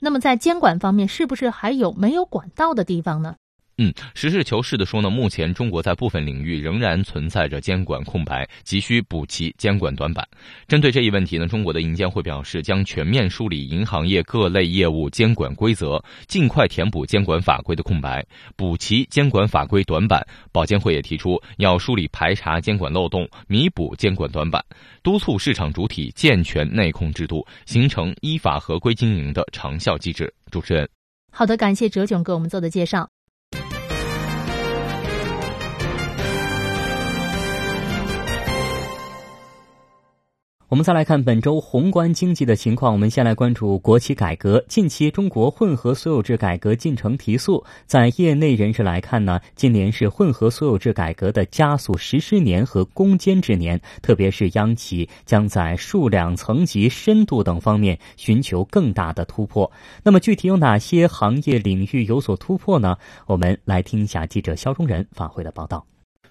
[0.00, 3.36] 那么在监管方面，是不是还有没有管道的地方呢？
[3.82, 10.22] 嗯，实事求是的说呢，目前中国在部分领域仍然存在着监管空白，急需补齐监管短板。
[10.68, 18.22] 针对这一问题呢，中国的银监会表示将全面梳理银行业各类业务监管规则，尽快填补监管法规的空白，
[18.54, 20.22] 补齐监管法规短板。
[20.52, 24.62] 保监会也提出要梳理排查监管漏洞，弥补监管短板，
[25.02, 30.30] 督促市场主体健全内控制度，形成依法合规经营的长效机制。
[30.50, 30.86] 主持人，
[31.32, 33.08] 好的，感谢哲炯给我们做的介绍。
[40.70, 42.92] 我们再来看本周宏观经济的情况。
[42.92, 44.64] 我们先来关注国企改革。
[44.68, 53.80] 近期中国混合所有制改革进程提速，在业内人士来看呢，今年是混合所有制改革的加速实施年和攻坚之年。
[54.00, 59.68] 特别是央企将在数量、层级、深度等方面寻求更大的突破。
[60.04, 62.96] 那么具体有哪些行业领域有所突破呢？
[63.26, 65.89] 我们来听一下记者肖忠仁发回的报道。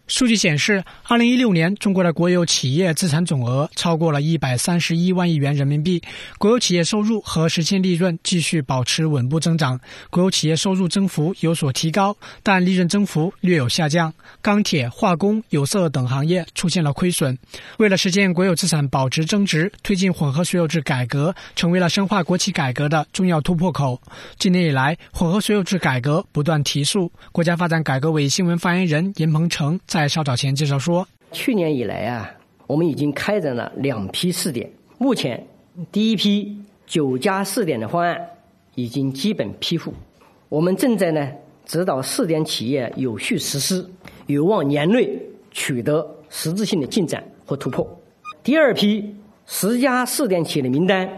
[0.09, 6.01] 数据显示，二零一六年中国的国有企业资产总额超过了一百三十一万亿元人民币，
[6.39, 14.11] 国有企业收入和实现利润继续保持稳步增长，国有企业收入增幅有所提高，但利润增幅略有下降。
[14.41, 17.37] 钢铁、化工、有色等行业出现了亏损。
[17.77, 24.01] 为了实现国有资产保值增值，推进混合所有制改革成为了深化国企改革的重要突破口。
[24.39, 27.11] 今年以来，混合所有制改革不断提速。
[27.31, 32.31] 国家发展改革委新闻发言人严鹏程在在稍早前介绍说，去年以来啊，
[32.67, 35.45] 我们已经开展了两批试点，目前
[35.91, 36.57] 第一批
[36.87, 38.17] 九家试点的方案
[38.75, 39.93] 已经基本批复，
[40.47, 41.29] 我们正在呢
[41.65, 43.85] 指导试点企业有序实施，
[44.27, 45.19] 有望年内
[45.51, 47.85] 取得实质性的进展和突破。
[48.41, 49.13] 第二批
[49.45, 51.09] 十家试点企业的名单。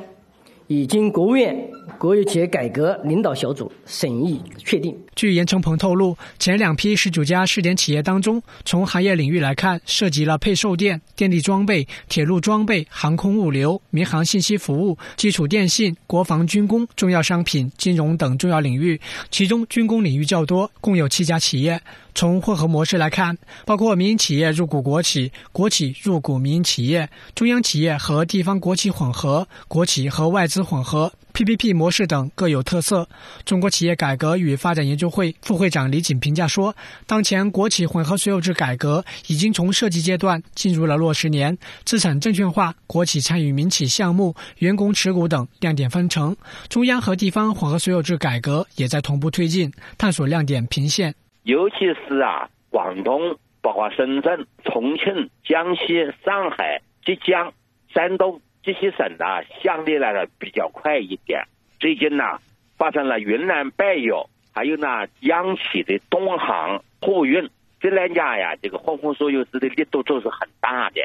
[0.68, 1.70] 已经国务院
[2.02, 4.98] 国有企业改革领导小组审议确定。
[5.16, 21.80] 据严成鹏透露，前两批十九家试点企业当中，从行业领域来看，涉及了配售电、电力装备、铁路装备、航空物流、民航信息服务、基础电信、国防军工、重要商品、金融等重要领域，其中军工领域较多，共有七家企业。
[22.14, 33.08] 从混合模式来看，包括民营企业入股国企、国企入股民营企业、中央企业和地方国企混合、国企和外资混合、PPP 模式等各有特色。
[33.46, 36.76] 中国企业改革与发展研究会副会长李锦评价说
[37.08, 46.36] ：“当前国企混合所有制改革已经从设计阶段进入了落实年，资产证券化、国企参与民企项目、员工持股等亮点纷呈。
[46.70, 57.52] 中央和地方混合所有制改革也在同步推进，探索亮点频现。”尤其是啊，广东、包括深圳、重庆、江西、上海、浙江、
[57.94, 61.46] 山东这些省呢，相对来说比较快一点。
[61.80, 62.40] 最近呢，
[62.78, 71.02] 发生了云南白药，还有呢，央企的东航货运这两家呀，这个混合所有制的力度都是很大的。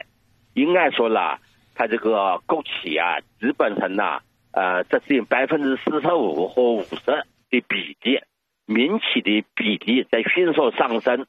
[0.55, 1.39] 应该说了，
[1.75, 4.21] 它这个国企啊，基本上呢，
[4.53, 8.21] 呃，这是有百分之四十五和五十的比例。
[8.69, 11.27] 民企的比例在迅速上升，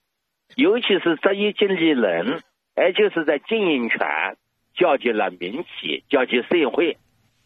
[0.56, 2.42] 尤其是职业经理人，
[2.76, 4.00] 而且是在经营权
[4.78, 6.98] 交接了民企，交接社会，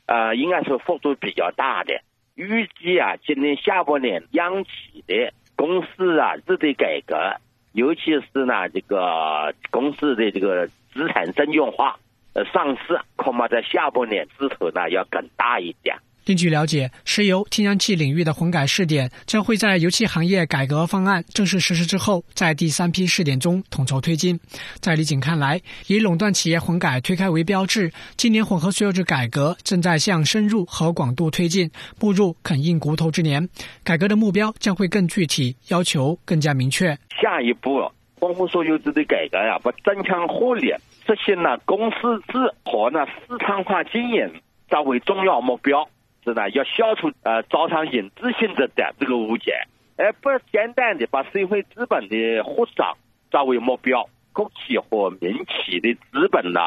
[0.05, 2.01] 呃，应该是幅度比较大的。
[2.35, 7.37] 预计啊，今年下半年央企的公司啊，制的改革，
[7.73, 11.99] 尤其是呢，这个公司的这个资产证券化、
[12.33, 15.97] 呃上市，恐怕在下半年势头呢要更大一点。
[16.25, 24.39] 另据了解，石油、天然气领域的混改试点将会在油气行业改革方案正式实施之后，在第三批试点中统筹推进。
[24.79, 33.49] 在李锦看来，以垄断企业混改推开为标志，今年混合所有制改革正在向深入和广度推进，步入啃硬骨头之年。
[33.83, 36.95] 改革的目标将会更具体，要求更加明确。
[37.21, 40.67] 下一步，混合所有制的改革呀，把增强活力，
[41.07, 45.89] 实现了公司制和呢市场化经营作为重要目标。
[46.23, 49.53] 是呢，要消除呃招商引资性质的这个误解，
[49.97, 52.95] 而不简单的把社会资本的扩张
[53.31, 56.59] 作为目标，国企和民企的资本呢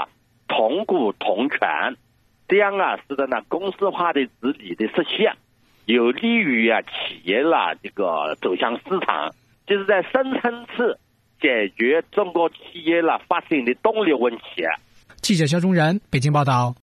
[0.49, 1.97] 同股同权，
[2.49, 5.37] 这样啊使得呢公司化的治理的实现，
[5.87, 9.33] 有利于啊企业啦这个走向市场，
[9.67, 10.99] 就是在深层次
[11.41, 14.65] 解决中国企业啦发生的动力问题。
[15.23, 16.84] 记者肖忠仁北京报道。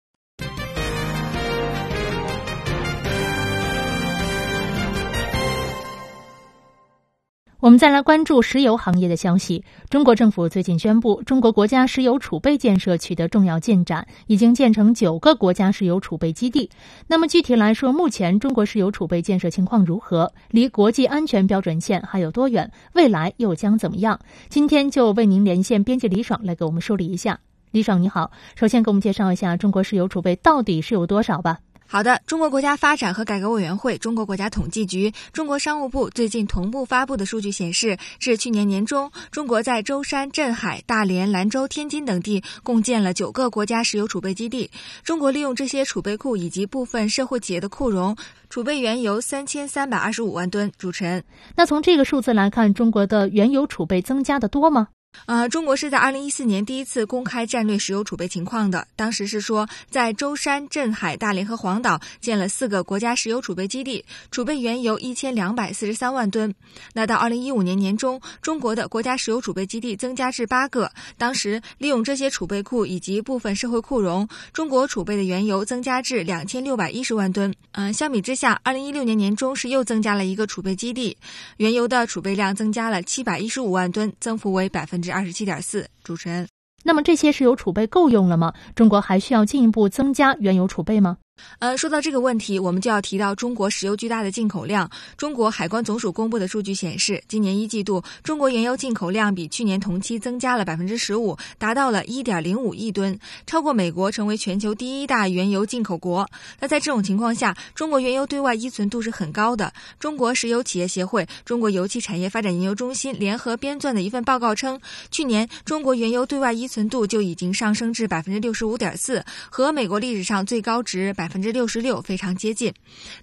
[7.58, 9.64] 我们再来关注石油行业的消息。
[9.88, 16.68] 中国政府最近宣布，中国国家石油储备建设取得重要进展，已经建成九个国家石油储备基地。
[17.06, 20.30] 那么具体来说，目前中国石油储备建设情况如何？
[20.50, 22.70] 离国际安全标准线还有多远？
[22.92, 24.20] 未来又将怎么样？
[24.50, 27.40] 今天就为您连线编辑李爽来给我们梳理一下。
[27.70, 31.58] 李爽你好，首先给我们介绍一下中国石油储备到底是有多少吧。
[31.88, 44.68] 好的，中国国家发展和改革委员会、中国国家统计局、中国商务部最近同步发布的数据显示，至去年年中，中国在舟山、镇海、大连、兰州、天津等地共建了九个国家石油储备基地。
[45.04, 48.16] 中国利用这些储备库以及部分社会企业的库容，
[48.50, 50.70] 储备原油三千三百二十五万吨。
[50.76, 51.22] 主持人，
[51.54, 54.88] 那从这个数字来看，中国的原油储备增加的多吗？
[55.24, 58.86] 呃，中国是在二零一四年第一次公开战略石油储备情况的。
[58.94, 66.54] 当时是说，在舟山、镇海、大连和黄岛建了四个国家石油储备基地，储备原油一千两百四十三万吨。
[66.92, 70.90] 那到二零一五年年中，中国的国家石油储备基地增加至八个。
[71.16, 77.52] 当时利用这些储备库以及部分社会库容，中国储备的原油增加至两千六百一十万吨。
[77.72, 81.16] 嗯，相比之下，二零一六年年中是又增加了一个储备基地，
[81.56, 85.05] 原油的储备量增加了七百一十五万吨，增幅为百分之。
[85.06, 86.46] 是二十七点四，主持人。
[86.84, 88.52] 那么这些石油储备够用了吗？
[88.74, 91.16] 中国还需要进一步增加原油储备吗？
[91.58, 94.90] 呃，说到这个问题，我们就要提到中国石油巨大的进口量。
[95.16, 106.28] 中国海关总署公布的数据显示，今年一季度中国原油进口量比去年同期增加了百分之十五，达到了一点零五亿吨，超过美国，成为全球第一大原油进口国。
[106.60, 109.72] 那在这种情况下，中国原油对外依存度是很高的。
[109.98, 114.80] 中国石油企业协会、中国油气产业发展研究中心联合编撰的一份报告称，
[115.10, 121.25] 去年中国原油对外依存度就已经上升至百分之六十五点四，和美国历史上最高值百。
[121.26, 122.72] 百分之六十六非常接近。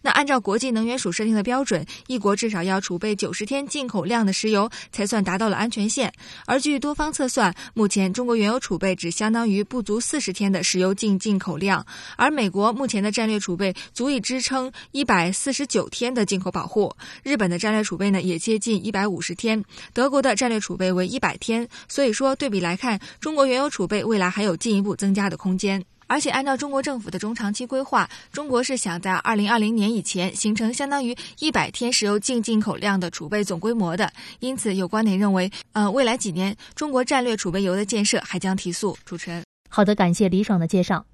[0.01, 6.11] 那按照国际能源署设定的标准，一国至少要储备九十天进口量的石油，才算达到了安全线。
[6.45, 11.85] 而据多方测算，目前中国原油储备只相当于不足四十天的石油净进口量。
[12.17, 16.93] 而美国目前的战略储备足以支撑一百四十九天的进口保护。
[17.23, 19.63] 日本的战略储备呢，也接近一百五十天。
[19.93, 21.69] 德国的战略储备为一百天。
[21.87, 25.85] 所以说，对比来看，中国原油储备未来还有进一步增加的空间。
[26.07, 34.11] 而且，按照中国政府的中长期规划，中国是想在二零二零年以前形成相当于一百天石油净进口量的储备总规模的。
[34.39, 38.97] 因此，有观点认为，呃，未来几年中国战略储备油的建设还将提速。
[39.05, 41.05] 主持人，好的，感谢李爽的介绍。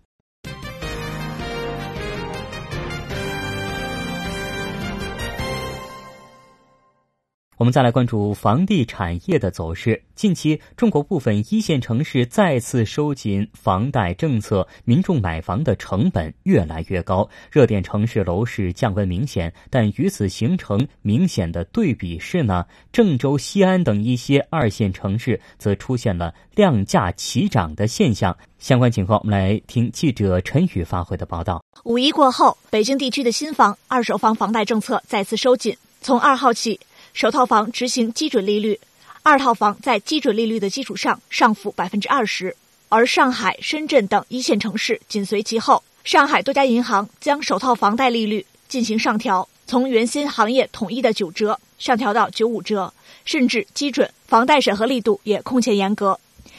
[7.60, 10.02] 我们再来关注房地产业的走势。
[10.16, 17.30] 近期，中国部分一线城市再次收紧房贷政策，民众买房的成本越来越高。
[17.52, 28.34] 热点城市楼市降温明显，但与此形成明显的对比是呢，郑州、西安等一些二线城市则出现了量价齐涨的现象。
[28.58, 31.62] 相关情况，我们来听记者陈宇发回的报道。
[31.84, 36.80] 五一过后，北京地区的新房、二手房房贷政策再次收紧，从二号起。
[37.20, 38.80] 首套房执行基准利率，
[39.24, 42.56] 二套房在基准利率的基础上上浮百分之二十，
[42.88, 45.84] 而上海、深圳等一线城市紧随其后。
[46.06, 52.94] 上海多家银行将首套房贷利率进行上调，从原先行业统一的九折上调到九五折，
[53.26, 56.18] 甚至基准房贷审核力度也空前严格。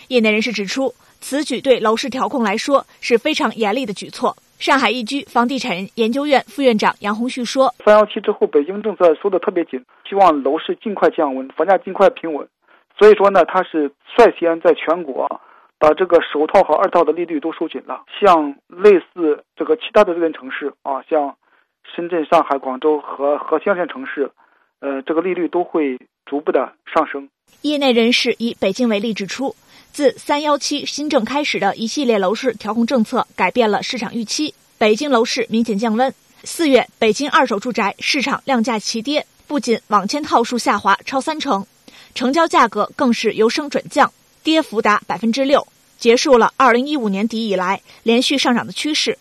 [0.09, 4.37] 业内人士指出，此举对楼市调控来说是非常严厉的举措。
[4.61, 12.47] 上海易居房地产研究院副院长杨红旭说：“三幺七之后，北京政策收的特别紧，希望楼市尽快降温，房价尽快平稳。
[12.99, 15.41] 所以说呢，他是率先在全国
[15.79, 18.03] 把这个首套和二套的利率都收紧了。
[18.21, 21.35] 像类似这个其他的热点城市啊，像
[21.97, 24.31] 深圳、上海、广州和和二线城市，
[24.81, 27.27] 呃，这个利率都会逐步的上升。”
[27.63, 29.55] 业内人士以北京为例指出。
[29.93, 36.15] 自三幺七新政开始的一系列楼市调控政策，改变了市场预期，北京楼市明显降温。
[36.45, 41.67] 四月，北京二手住宅市场量价齐跌，不仅网签套数下滑超三成，
[42.15, 44.11] 成交价格更是由升转降，
[44.45, 45.67] 跌幅达百分之六，
[45.99, 49.19] 结束了二零一五年底以来连续上涨的趋势。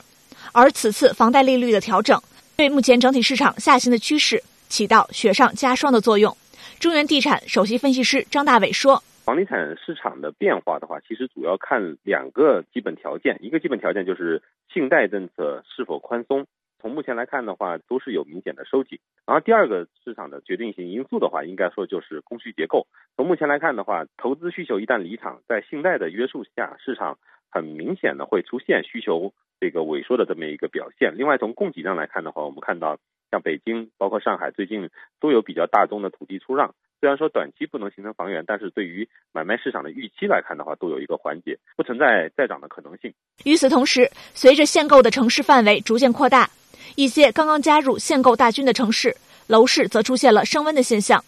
[0.51, 2.21] 而此次房贷利率的调整，
[2.55, 6.37] 对目前整体市场下行的趋势起到雪上加霜的作用。
[6.79, 9.03] 中原地产首席分析师张大伟说。
[9.25, 14.41] 房地产市场的变化的话，其实主要看两个基本条件，一个基本条件就是
[14.73, 16.47] 信贷政策是否宽松，
[16.81, 18.99] 从目前来看的话，都是有明显的收紧。
[19.27, 22.87] 然后第二个市场的决定性因素的话，应该说就是供需结构。
[23.15, 27.19] 从目前来看的话，投资需求一旦离场，在信贷的约束下，市场
[27.51, 31.15] 很明显的会出现需求这个萎缩的这么一个表现。
[31.15, 32.97] 另外，从供给上来看的话，我们看到
[33.29, 34.89] 像北京、包括上海最近
[35.19, 36.73] 都有比较大宗的土地出让。
[36.99, 43.13] 虽然说短期不能形成房源，但是对于买卖市场的预期来看的话，都有一个缓解，不存在再涨的可能性。
[43.45, 46.49] 与此同时，随着限购的城市范围逐渐扩大，
[46.95, 49.15] 一些刚刚加入限购大军的城市
[49.47, 51.23] 楼市则出现了升温的现象。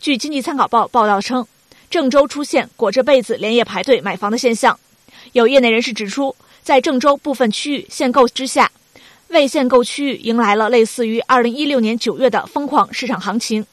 [0.00, 1.46] 据经济参考报报道称，
[1.88, 4.76] 郑州出现裹着被子连夜排队买房的现象。
[5.34, 8.68] 有业内人士指出，在郑州部分区域限购之下，
[9.28, 13.64] 未限购区域迎来了类似于2016年9月的疯狂市场行情。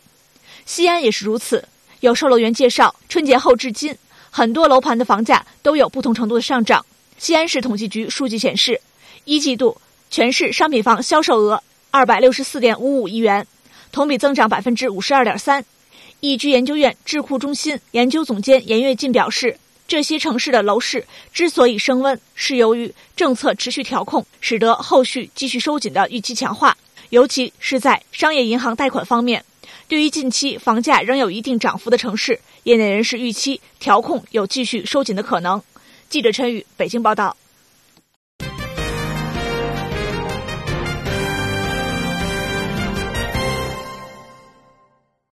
[0.70, 1.68] 西安也是如此。
[2.02, 3.98] 有售楼员介绍，春节后至今，
[4.30, 6.86] 很多楼盘的房价都有不同程度的上涨。
[7.18, 8.80] 西安市统计局数据显示，
[9.26, 13.48] 一季度全市商品房销售额264.55亿元，
[13.92, 15.64] 同比增长52.3%。
[16.20, 19.58] 易居研究院智库中心研究总监严跃进表示，
[19.88, 21.04] 这些城市的楼市
[21.34, 26.78] 之所以升温，是由于政策持续调控，使得后续继续收紧的预期强化，
[27.10, 29.44] 尤其是在商业银行贷款方面。
[29.90, 35.60] 对于近期房价仍有一定涨幅的城市，业内人士预期调控有继续收紧的可能。
[36.08, 37.36] 记者陈宇北京报道。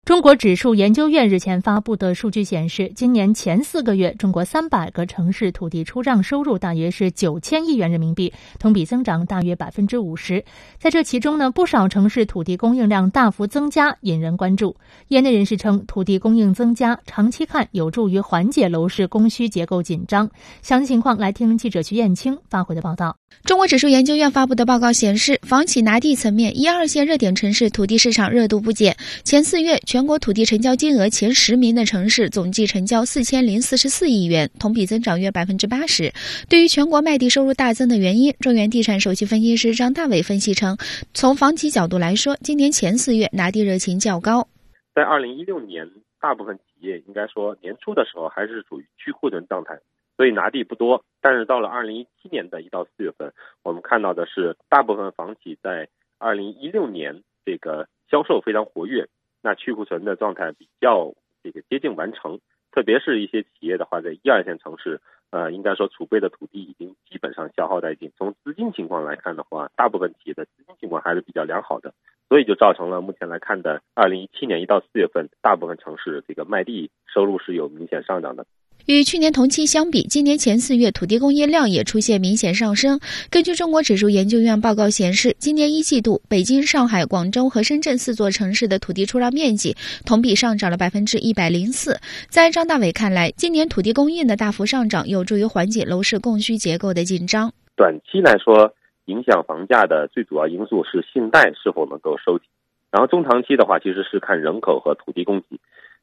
[0.04, 10.44] 中国指数研究院日前发布的数据显示，今年前四个月，中国三百个城市土地出让收入大约是九千亿元人民币，同比增长大约百分之五十。
[10.80, 14.74] 在这其中呢，不少城市土地供应量大幅增加，引人关注。
[15.06, 20.28] 业内人士称，土地供应增加，长期看有助于缓解楼市供需结构紧张。
[20.62, 23.16] 详细情况，来听记者徐艳青发回的报道。
[23.44, 28.96] 中国指数研究院发布的报告显示，房企拿地层面，一二线热点城市土地市场热度不减。
[29.22, 36.10] 前四月，全国土地成交金额前十名的城市总计成交四千零四十四亿元，同比增长约百分之八十。
[36.48, 40.78] 对于全国卖地收入大增的原因，中原地产首席分析师张大伟分析称，
[41.12, 44.48] 从房企角度来说，今年前四月拿地热情较高。
[44.94, 45.86] 在二零一六年，
[46.18, 49.78] 大部分企业应该说年初的时候还是处于去库存状态。
[50.16, 53.30] 所以拿地不多，但是到了二零一七年的一到四月份，
[53.62, 55.86] 我们看到的是大部分房企在
[56.16, 59.06] 二零一六年这个销售非常活跃，
[59.42, 61.12] 那去库存的状态比较
[61.42, 62.38] 这个接近完成。
[62.70, 64.98] 特别是一些企业的话，在一二线城市，
[65.30, 68.10] 呃，应该说储备的土地已经基本上消耗殆尽。
[68.16, 71.92] 从资金情况来看的话，大部分企业的资金情况还是比较良好的，
[72.30, 78.46] 所以就造成了目前来看的二零一七年一到四月份，大部分城市这个卖地收入是有明显上涨的。
[78.86, 82.98] 与去年同期相比，今年前四月土地供应量也出现明显上升。
[83.30, 91.96] 根据中国指数研究院报告显示，今年一季度，北京、上海、广州和深圳四座城市的土地出让面积同比上涨了百分之一百零四。
[92.28, 97.52] 在张大伟看来，今年土地供应的大幅上涨有助于缓解楼市供需结构的紧张。
[97.76, 98.74] 短期来说，
[99.06, 102.46] 影响房价的最主要因素是信贷是否能够收紧，
[102.90, 105.58] 然后中长期的话，其实是看人口和土地供给。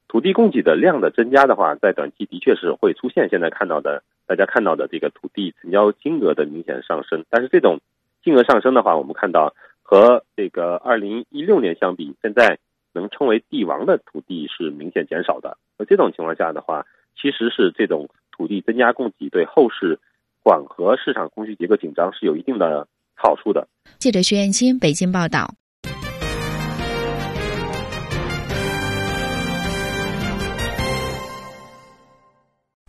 [0.10, 7.24] 土地供给的量的增加的话，在短期的确是会出现现在看到的，大家看到的这个土地成交金额的明显上升。
[7.30, 7.80] 但是这种
[8.24, 9.54] 金额上升的话，我们看到
[9.84, 12.58] 和这个二零一六年相比，现在
[12.92, 15.56] 能称为地王的土地是明显减少的。
[15.78, 16.84] 那这种情况下的话，
[17.16, 20.00] 其实是这种土地增加供给对后市
[20.44, 23.68] 缓和市场供需结构紧张是有一定的好处的。
[24.00, 25.54] 记者徐艳青北京报道。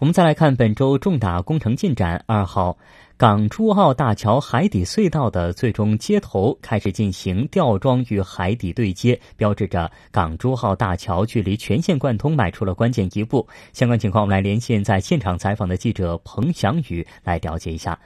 [0.00, 2.24] 我们再来看本周重大工程进展。
[2.26, 2.78] 二号，
[3.18, 13.46] 港珠澳大桥海底隧道的最终接头开始进行吊装与海底对接，标志着港珠澳大桥距离全线贯通迈出了关键一步。
[13.74, 17.98] 相关情况，我们来连线在现场采访的记者彭翔宇来了解一下。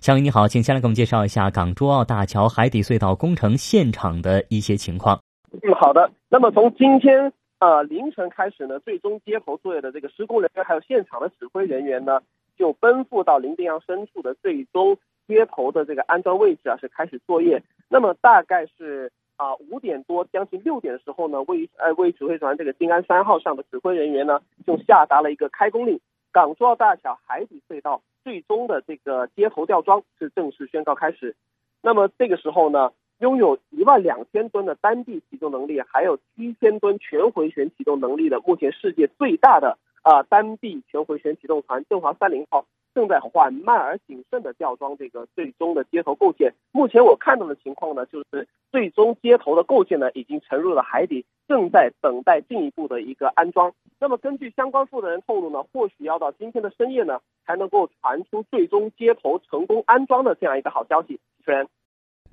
[0.00, 5.20] 翔宇你好，请先来给我们介绍一下港珠澳大桥海底隧道工程现场的一些情况。
[5.52, 6.10] 嗯，好的。
[6.30, 7.30] 那么从今天。
[7.62, 12.20] 呃，凌晨开始呢，最终接头作业的这个施工人员还有现场的指挥人员呢，
[12.56, 14.98] 就奔赴到林定洋深处的最终
[15.28, 17.62] 接头的这个安装位置啊，是开始作业。
[17.88, 26.00] 那么大概是啊五点多，将近六点的时候呢，位于呃位于指挥船这个静安三号上的指挥人员呢，就下达了一个开工令，
[26.32, 31.36] 港珠澳大桥海底隧道最终的这个接头吊装是正式宣告开始。
[31.80, 32.90] 那么这个时候呢。
[33.22, 46.52] 拥有一万两千吨的单臂启动能力，还有七千吨全回旋启动能力的目前世界最大的啊单臂全回旋启动船“振华三零号”正在缓慢而谨慎的吊装这个最终的接头构件。
[46.72, 53.72] 目前我看到的情况呢，就是最终接头的构件呢已经沉入了海底，正在等待进一步的一个安装。
[54.00, 61.20] 那么根据相关负责人透露呢，或许要到今天的深夜呢才能够传出最终接头成功安装的这样一个好消息。
[61.38, 61.68] 主持人。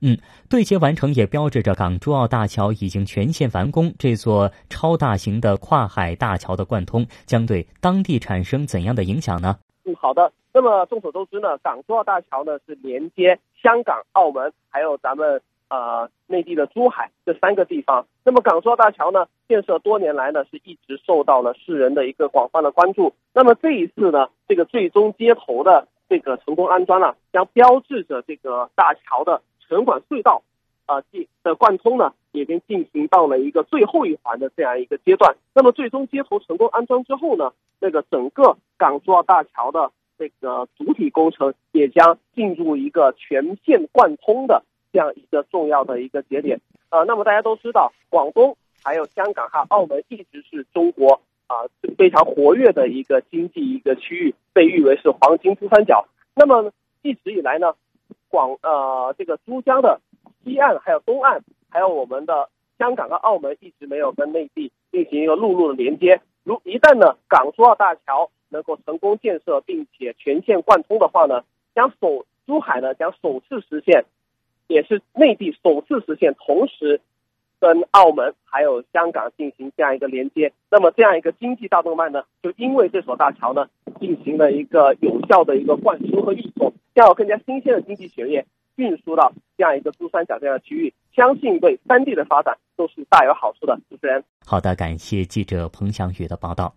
[0.02, 0.18] 嗯，
[0.50, 3.94] 对接完成也标志着港珠澳大桥已经全线完工。
[4.00, 9.58] 这座超大型的跨海大桥的贯通，将对当地产生怎样的影响呢？
[9.84, 10.32] 嗯，好的。
[10.54, 15.40] 那么众所周知呢，港珠澳大桥呢是连接香港、澳门，还有咱们
[15.70, 18.06] 呃内地的珠海这三个地方。
[18.24, 23.14] 那么港珠澳大桥呢建设多年来呢是一直受到了世人的一个广泛的关注。
[23.34, 29.42] 那么这一次呢，这个最终接头的这个成功安装呢，将标志着这个大桥的。
[29.70, 30.42] 城管隧道，
[30.88, 35.36] 啊进，的贯通呢，已经进行到了一个最后一环的这样一个阶段。
[35.54, 46.60] 那么最终接头成功安装之后呢，那个整个港珠澳大桥的这个主体工程也将进入一个全线贯通的这样一个重要的一个节点。
[46.90, 56.08] 呃，那么大家都知道，广东还有香港还有澳门一直是中国啊非常活跃的一个经济一个区域，被誉为是黄金珠三角。
[56.34, 56.72] 那么
[57.04, 57.76] 一直以来呢。
[58.30, 60.00] 广呃，这个珠江的
[60.44, 66.22] 西岸还有东岸，还有我们的香港和澳门一直没有跟内地进行一个陆路的连接。
[66.44, 71.44] 如一旦呢港珠澳大桥能够成功建设，并且全线贯通的话呢，
[71.76, 74.06] 将首珠海呢将首次实现，
[74.68, 77.02] 也是内地首次实现同时。
[77.60, 83.68] 跟澳门还有香港进行这样一个连接，那么这样一个经济大动脉呢，就因为这所大桥呢，
[84.00, 88.46] 进行了一个有效的一个灌输和运送，将有更加新鲜的经济血液
[88.76, 93.78] 运输到这样一个珠三角这样的区域，相信对三地的发展都是大有好处的。
[93.90, 96.74] 主持人，好的，感谢记者彭翔宇的报道。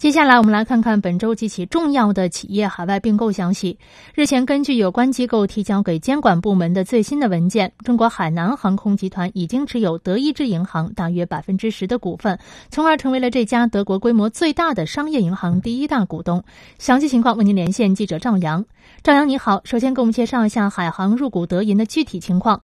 [0.00, 3.78] 接下来，我们来看看本周几起重要的企业海外并购消息。
[4.14, 12.38] 日前，根据有关机构提交给监管部门的最新的文件，中国海南航空集团已经持有德意志银行大约百分之十的股份，
[12.70, 16.44] 从而成为了这家德国规模最大的商业银行第一大股东。
[16.78, 18.64] 详细情况为您连线记者赵阳。
[19.02, 22.62] 赵阳，你好，首先给我们介绍一下海航入股德银的具体情况。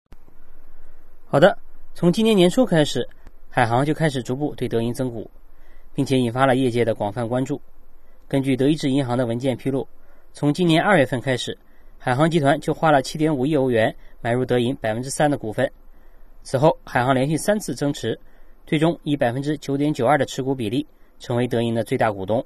[1.27, 1.55] 好的，
[1.93, 3.07] 从今年年初开始，
[3.47, 5.29] 海航就开始逐步对德银增股。
[5.97, 7.59] 并且引发了业界的广泛关注。
[8.27, 9.87] 根据德意志银行的文件披露，
[10.31, 11.57] 从今年二月份开始，
[11.97, 15.67] 海航集团就花了七点五亿欧元买入德银百分之三的股份。
[16.43, 18.19] 此后，海航连续三次增持，
[18.67, 20.85] 最终以百分之九点九二的持股比例
[21.17, 22.45] 成为德银的最大股东。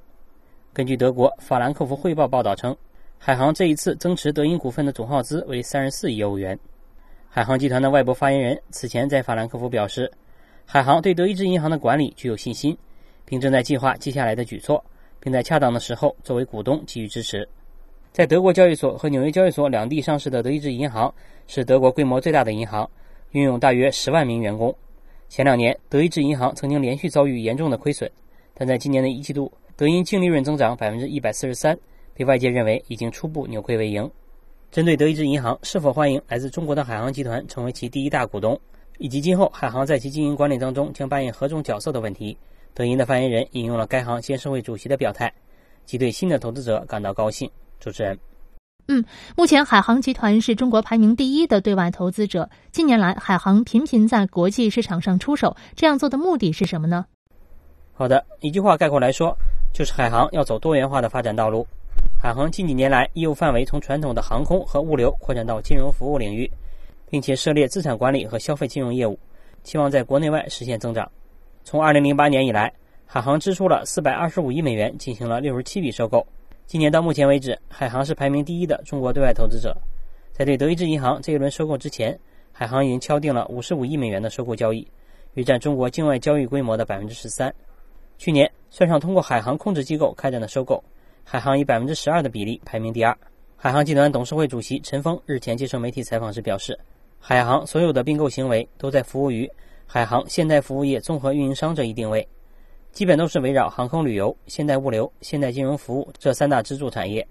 [0.72, 2.74] 根据德国法兰克福汇报报道称，
[3.18, 6.58] 海航这一次增持德银股份的总耗资为三十四亿欧元。
[7.28, 10.10] 海航集团的外部发言人此前在法兰克福表示，
[10.64, 12.74] 海航对德意志银行的管理具有信心。
[13.24, 14.84] 并正在计划接下来的举措，
[15.20, 17.48] 并在恰当的时候作为股东给予支持。
[18.12, 21.12] 在德国交易所和纽约交易所两地上市的德意志银行
[21.46, 22.88] 是德国规模最大的银行，
[23.30, 24.74] 拥有大约十万名员工。
[25.28, 28.10] 前两年，德意志银行曾经连续遭遇严重的亏损，
[28.52, 31.78] 但在今年的一季度，德银净利润增长百分之一百四十三，
[32.12, 34.10] 被外界认为已经初步扭亏为盈。
[34.70, 38.60] 针对德意志银行是否欢迎来自中国的海航集团成为其第一大股东，
[38.98, 42.36] 以及今后海航在其经营管理当中将扮演何种角色的问题。
[42.74, 45.32] 德银的发言人引用了该行监事会主席的表态，
[45.84, 47.50] 即对新的投资者感到高兴。
[47.78, 48.18] 主持人，
[48.88, 49.04] 嗯，
[49.36, 52.48] 目前海航集团是中国排名第一的对外投资者。
[52.70, 57.04] 近年来，海航频频在国际市场上出手，这样做的目的是什么呢？
[57.92, 59.36] 好的，一句话概括来说，
[59.74, 61.66] 就是海航要走多元化的发展道路。
[62.18, 66.50] 海航近几年来业务范围从传统的航空和物流扩展到金融服务领域，
[67.10, 69.18] 并且涉猎资产管理和消费金融业务，
[69.62, 71.10] 期望在国内外实现增长。
[71.64, 72.72] 从2008年以来，
[73.06, 76.26] 海航支出了425亿美元，进行了67笔收购。
[76.66, 79.76] 今年到目前为止，海航是排名第一的中国对外投资者。
[80.32, 82.18] 在对德意志银行这一轮收购之前，
[82.52, 84.86] 海航已经敲定了55亿美元的收购交易，
[85.34, 87.52] 约占中国境外交易规模的13%。
[88.18, 90.82] 去年算上通过海航控制机构开展的收购，
[91.22, 93.16] 海航以12%的比例排名第二。
[93.56, 96.78] 海航集团董事会主席陈峰日前接受媒体采访时表示，
[97.20, 99.48] 海航所有的并购行为都在服务于。
[99.94, 102.26] 海航现代服务业综合运营商这一定位，
[102.92, 107.28] 基本都是围绕航空旅游、现代物流、现代金融服务这三大支柱产业。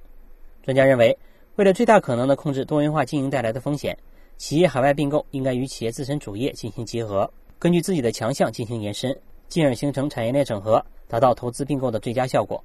[0.61, 1.17] 专家认为，
[1.55, 3.97] 为了最大可能的控制多元化经营带来的风险，
[4.37, 12.63] 企业海外并购应该与企业自身主业进行结合，根据自己的强项进行延伸，进而形成产业链整合，达到投资并购的最佳效果。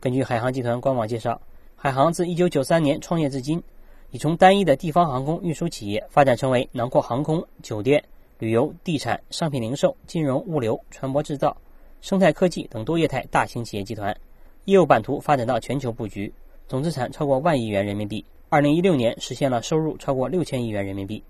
[0.00, 1.38] 根据海航集团官网介绍，
[1.76, 3.62] 海航自1993年创业至今，
[4.10, 8.02] 已从单一的地方航空运输企业发展成为囊括航空、酒店。
[8.38, 11.56] 旅游、地产、商品零售、金融、物流、船舶制造、
[12.00, 14.16] 生态科技等多业态大型企业集团，
[14.64, 16.32] 业务版图发展到全球布局，
[16.68, 18.24] 总资产超过万亿元人民币。
[18.48, 21.22] 二零一六年实现了收入超过六千亿元人民币。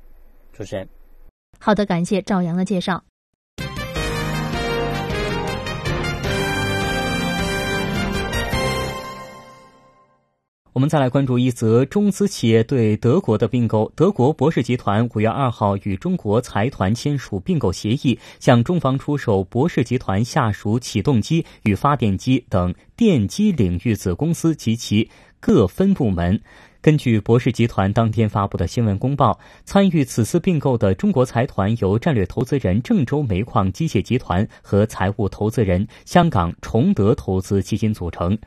[0.53, 0.89] 主持人，
[1.59, 3.05] 好的，感谢赵阳的介绍。
[10.79, 13.91] 我们再来关注一则中资企业对德国的并购。
[13.97, 25.11] 德国博士集团五月二号与中国财团签署并购协议，向中方出售博士集团下属启动机与发电机等电机领域子公司及其
[25.41, 26.41] 各分部门。
[26.81, 38.39] 根据博士集团当天发布的新闻公报，参与此次并购的中国财团由战略投资人郑州煤矿机械集团和财务投资人香港崇德投资基金组成。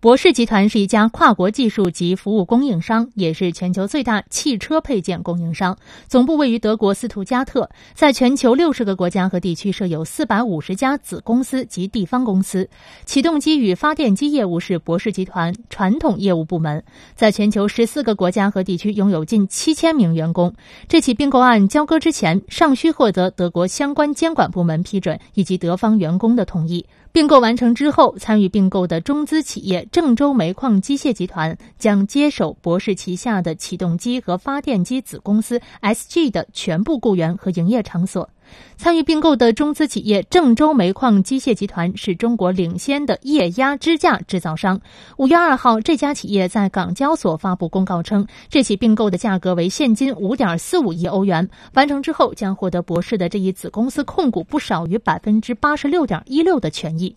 [0.00, 5.76] 博士集团是一家跨国技术及服务供应商，也是全球最大汽车配件供应商。
[6.06, 12.70] 总部位于德国斯图加特，在全球六十个国家和地区设有四百五十家子公司及地方公司。
[13.06, 16.84] 启动机与发电机业务是博士集团传统业务部门，
[17.16, 20.54] 在全球十四个国家和地区拥有近七千名员工。
[20.86, 26.86] 这起并购案交割之前，尚需获得德国相关监管部门批准以及德方员工的同意。
[27.12, 38.28] 并购完成之后，参与并购的中资企业郑州煤矿机械集团将接手博士旗下的启动机和发电机子公司 SG 的全部雇员和营业场所。
[38.76, 44.80] 参与并购的中资企业郑州煤矿机械集团是中国领先的液压支架制造商。
[45.16, 51.48] 五月二号，这家企业在港交所发布公告称，这起并购的价格为现金五点四五亿欧元。
[51.74, 57.16] 完成之后，将获得博士的这一子公司控股不少于百分之八十六点一六的权益。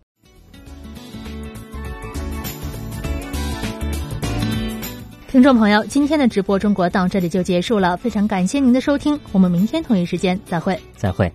[5.31, 11.31] 听众朋友，今天的直播中国到这里就结束了，非常感谢您的收听，我们明天同一时间再会，再会。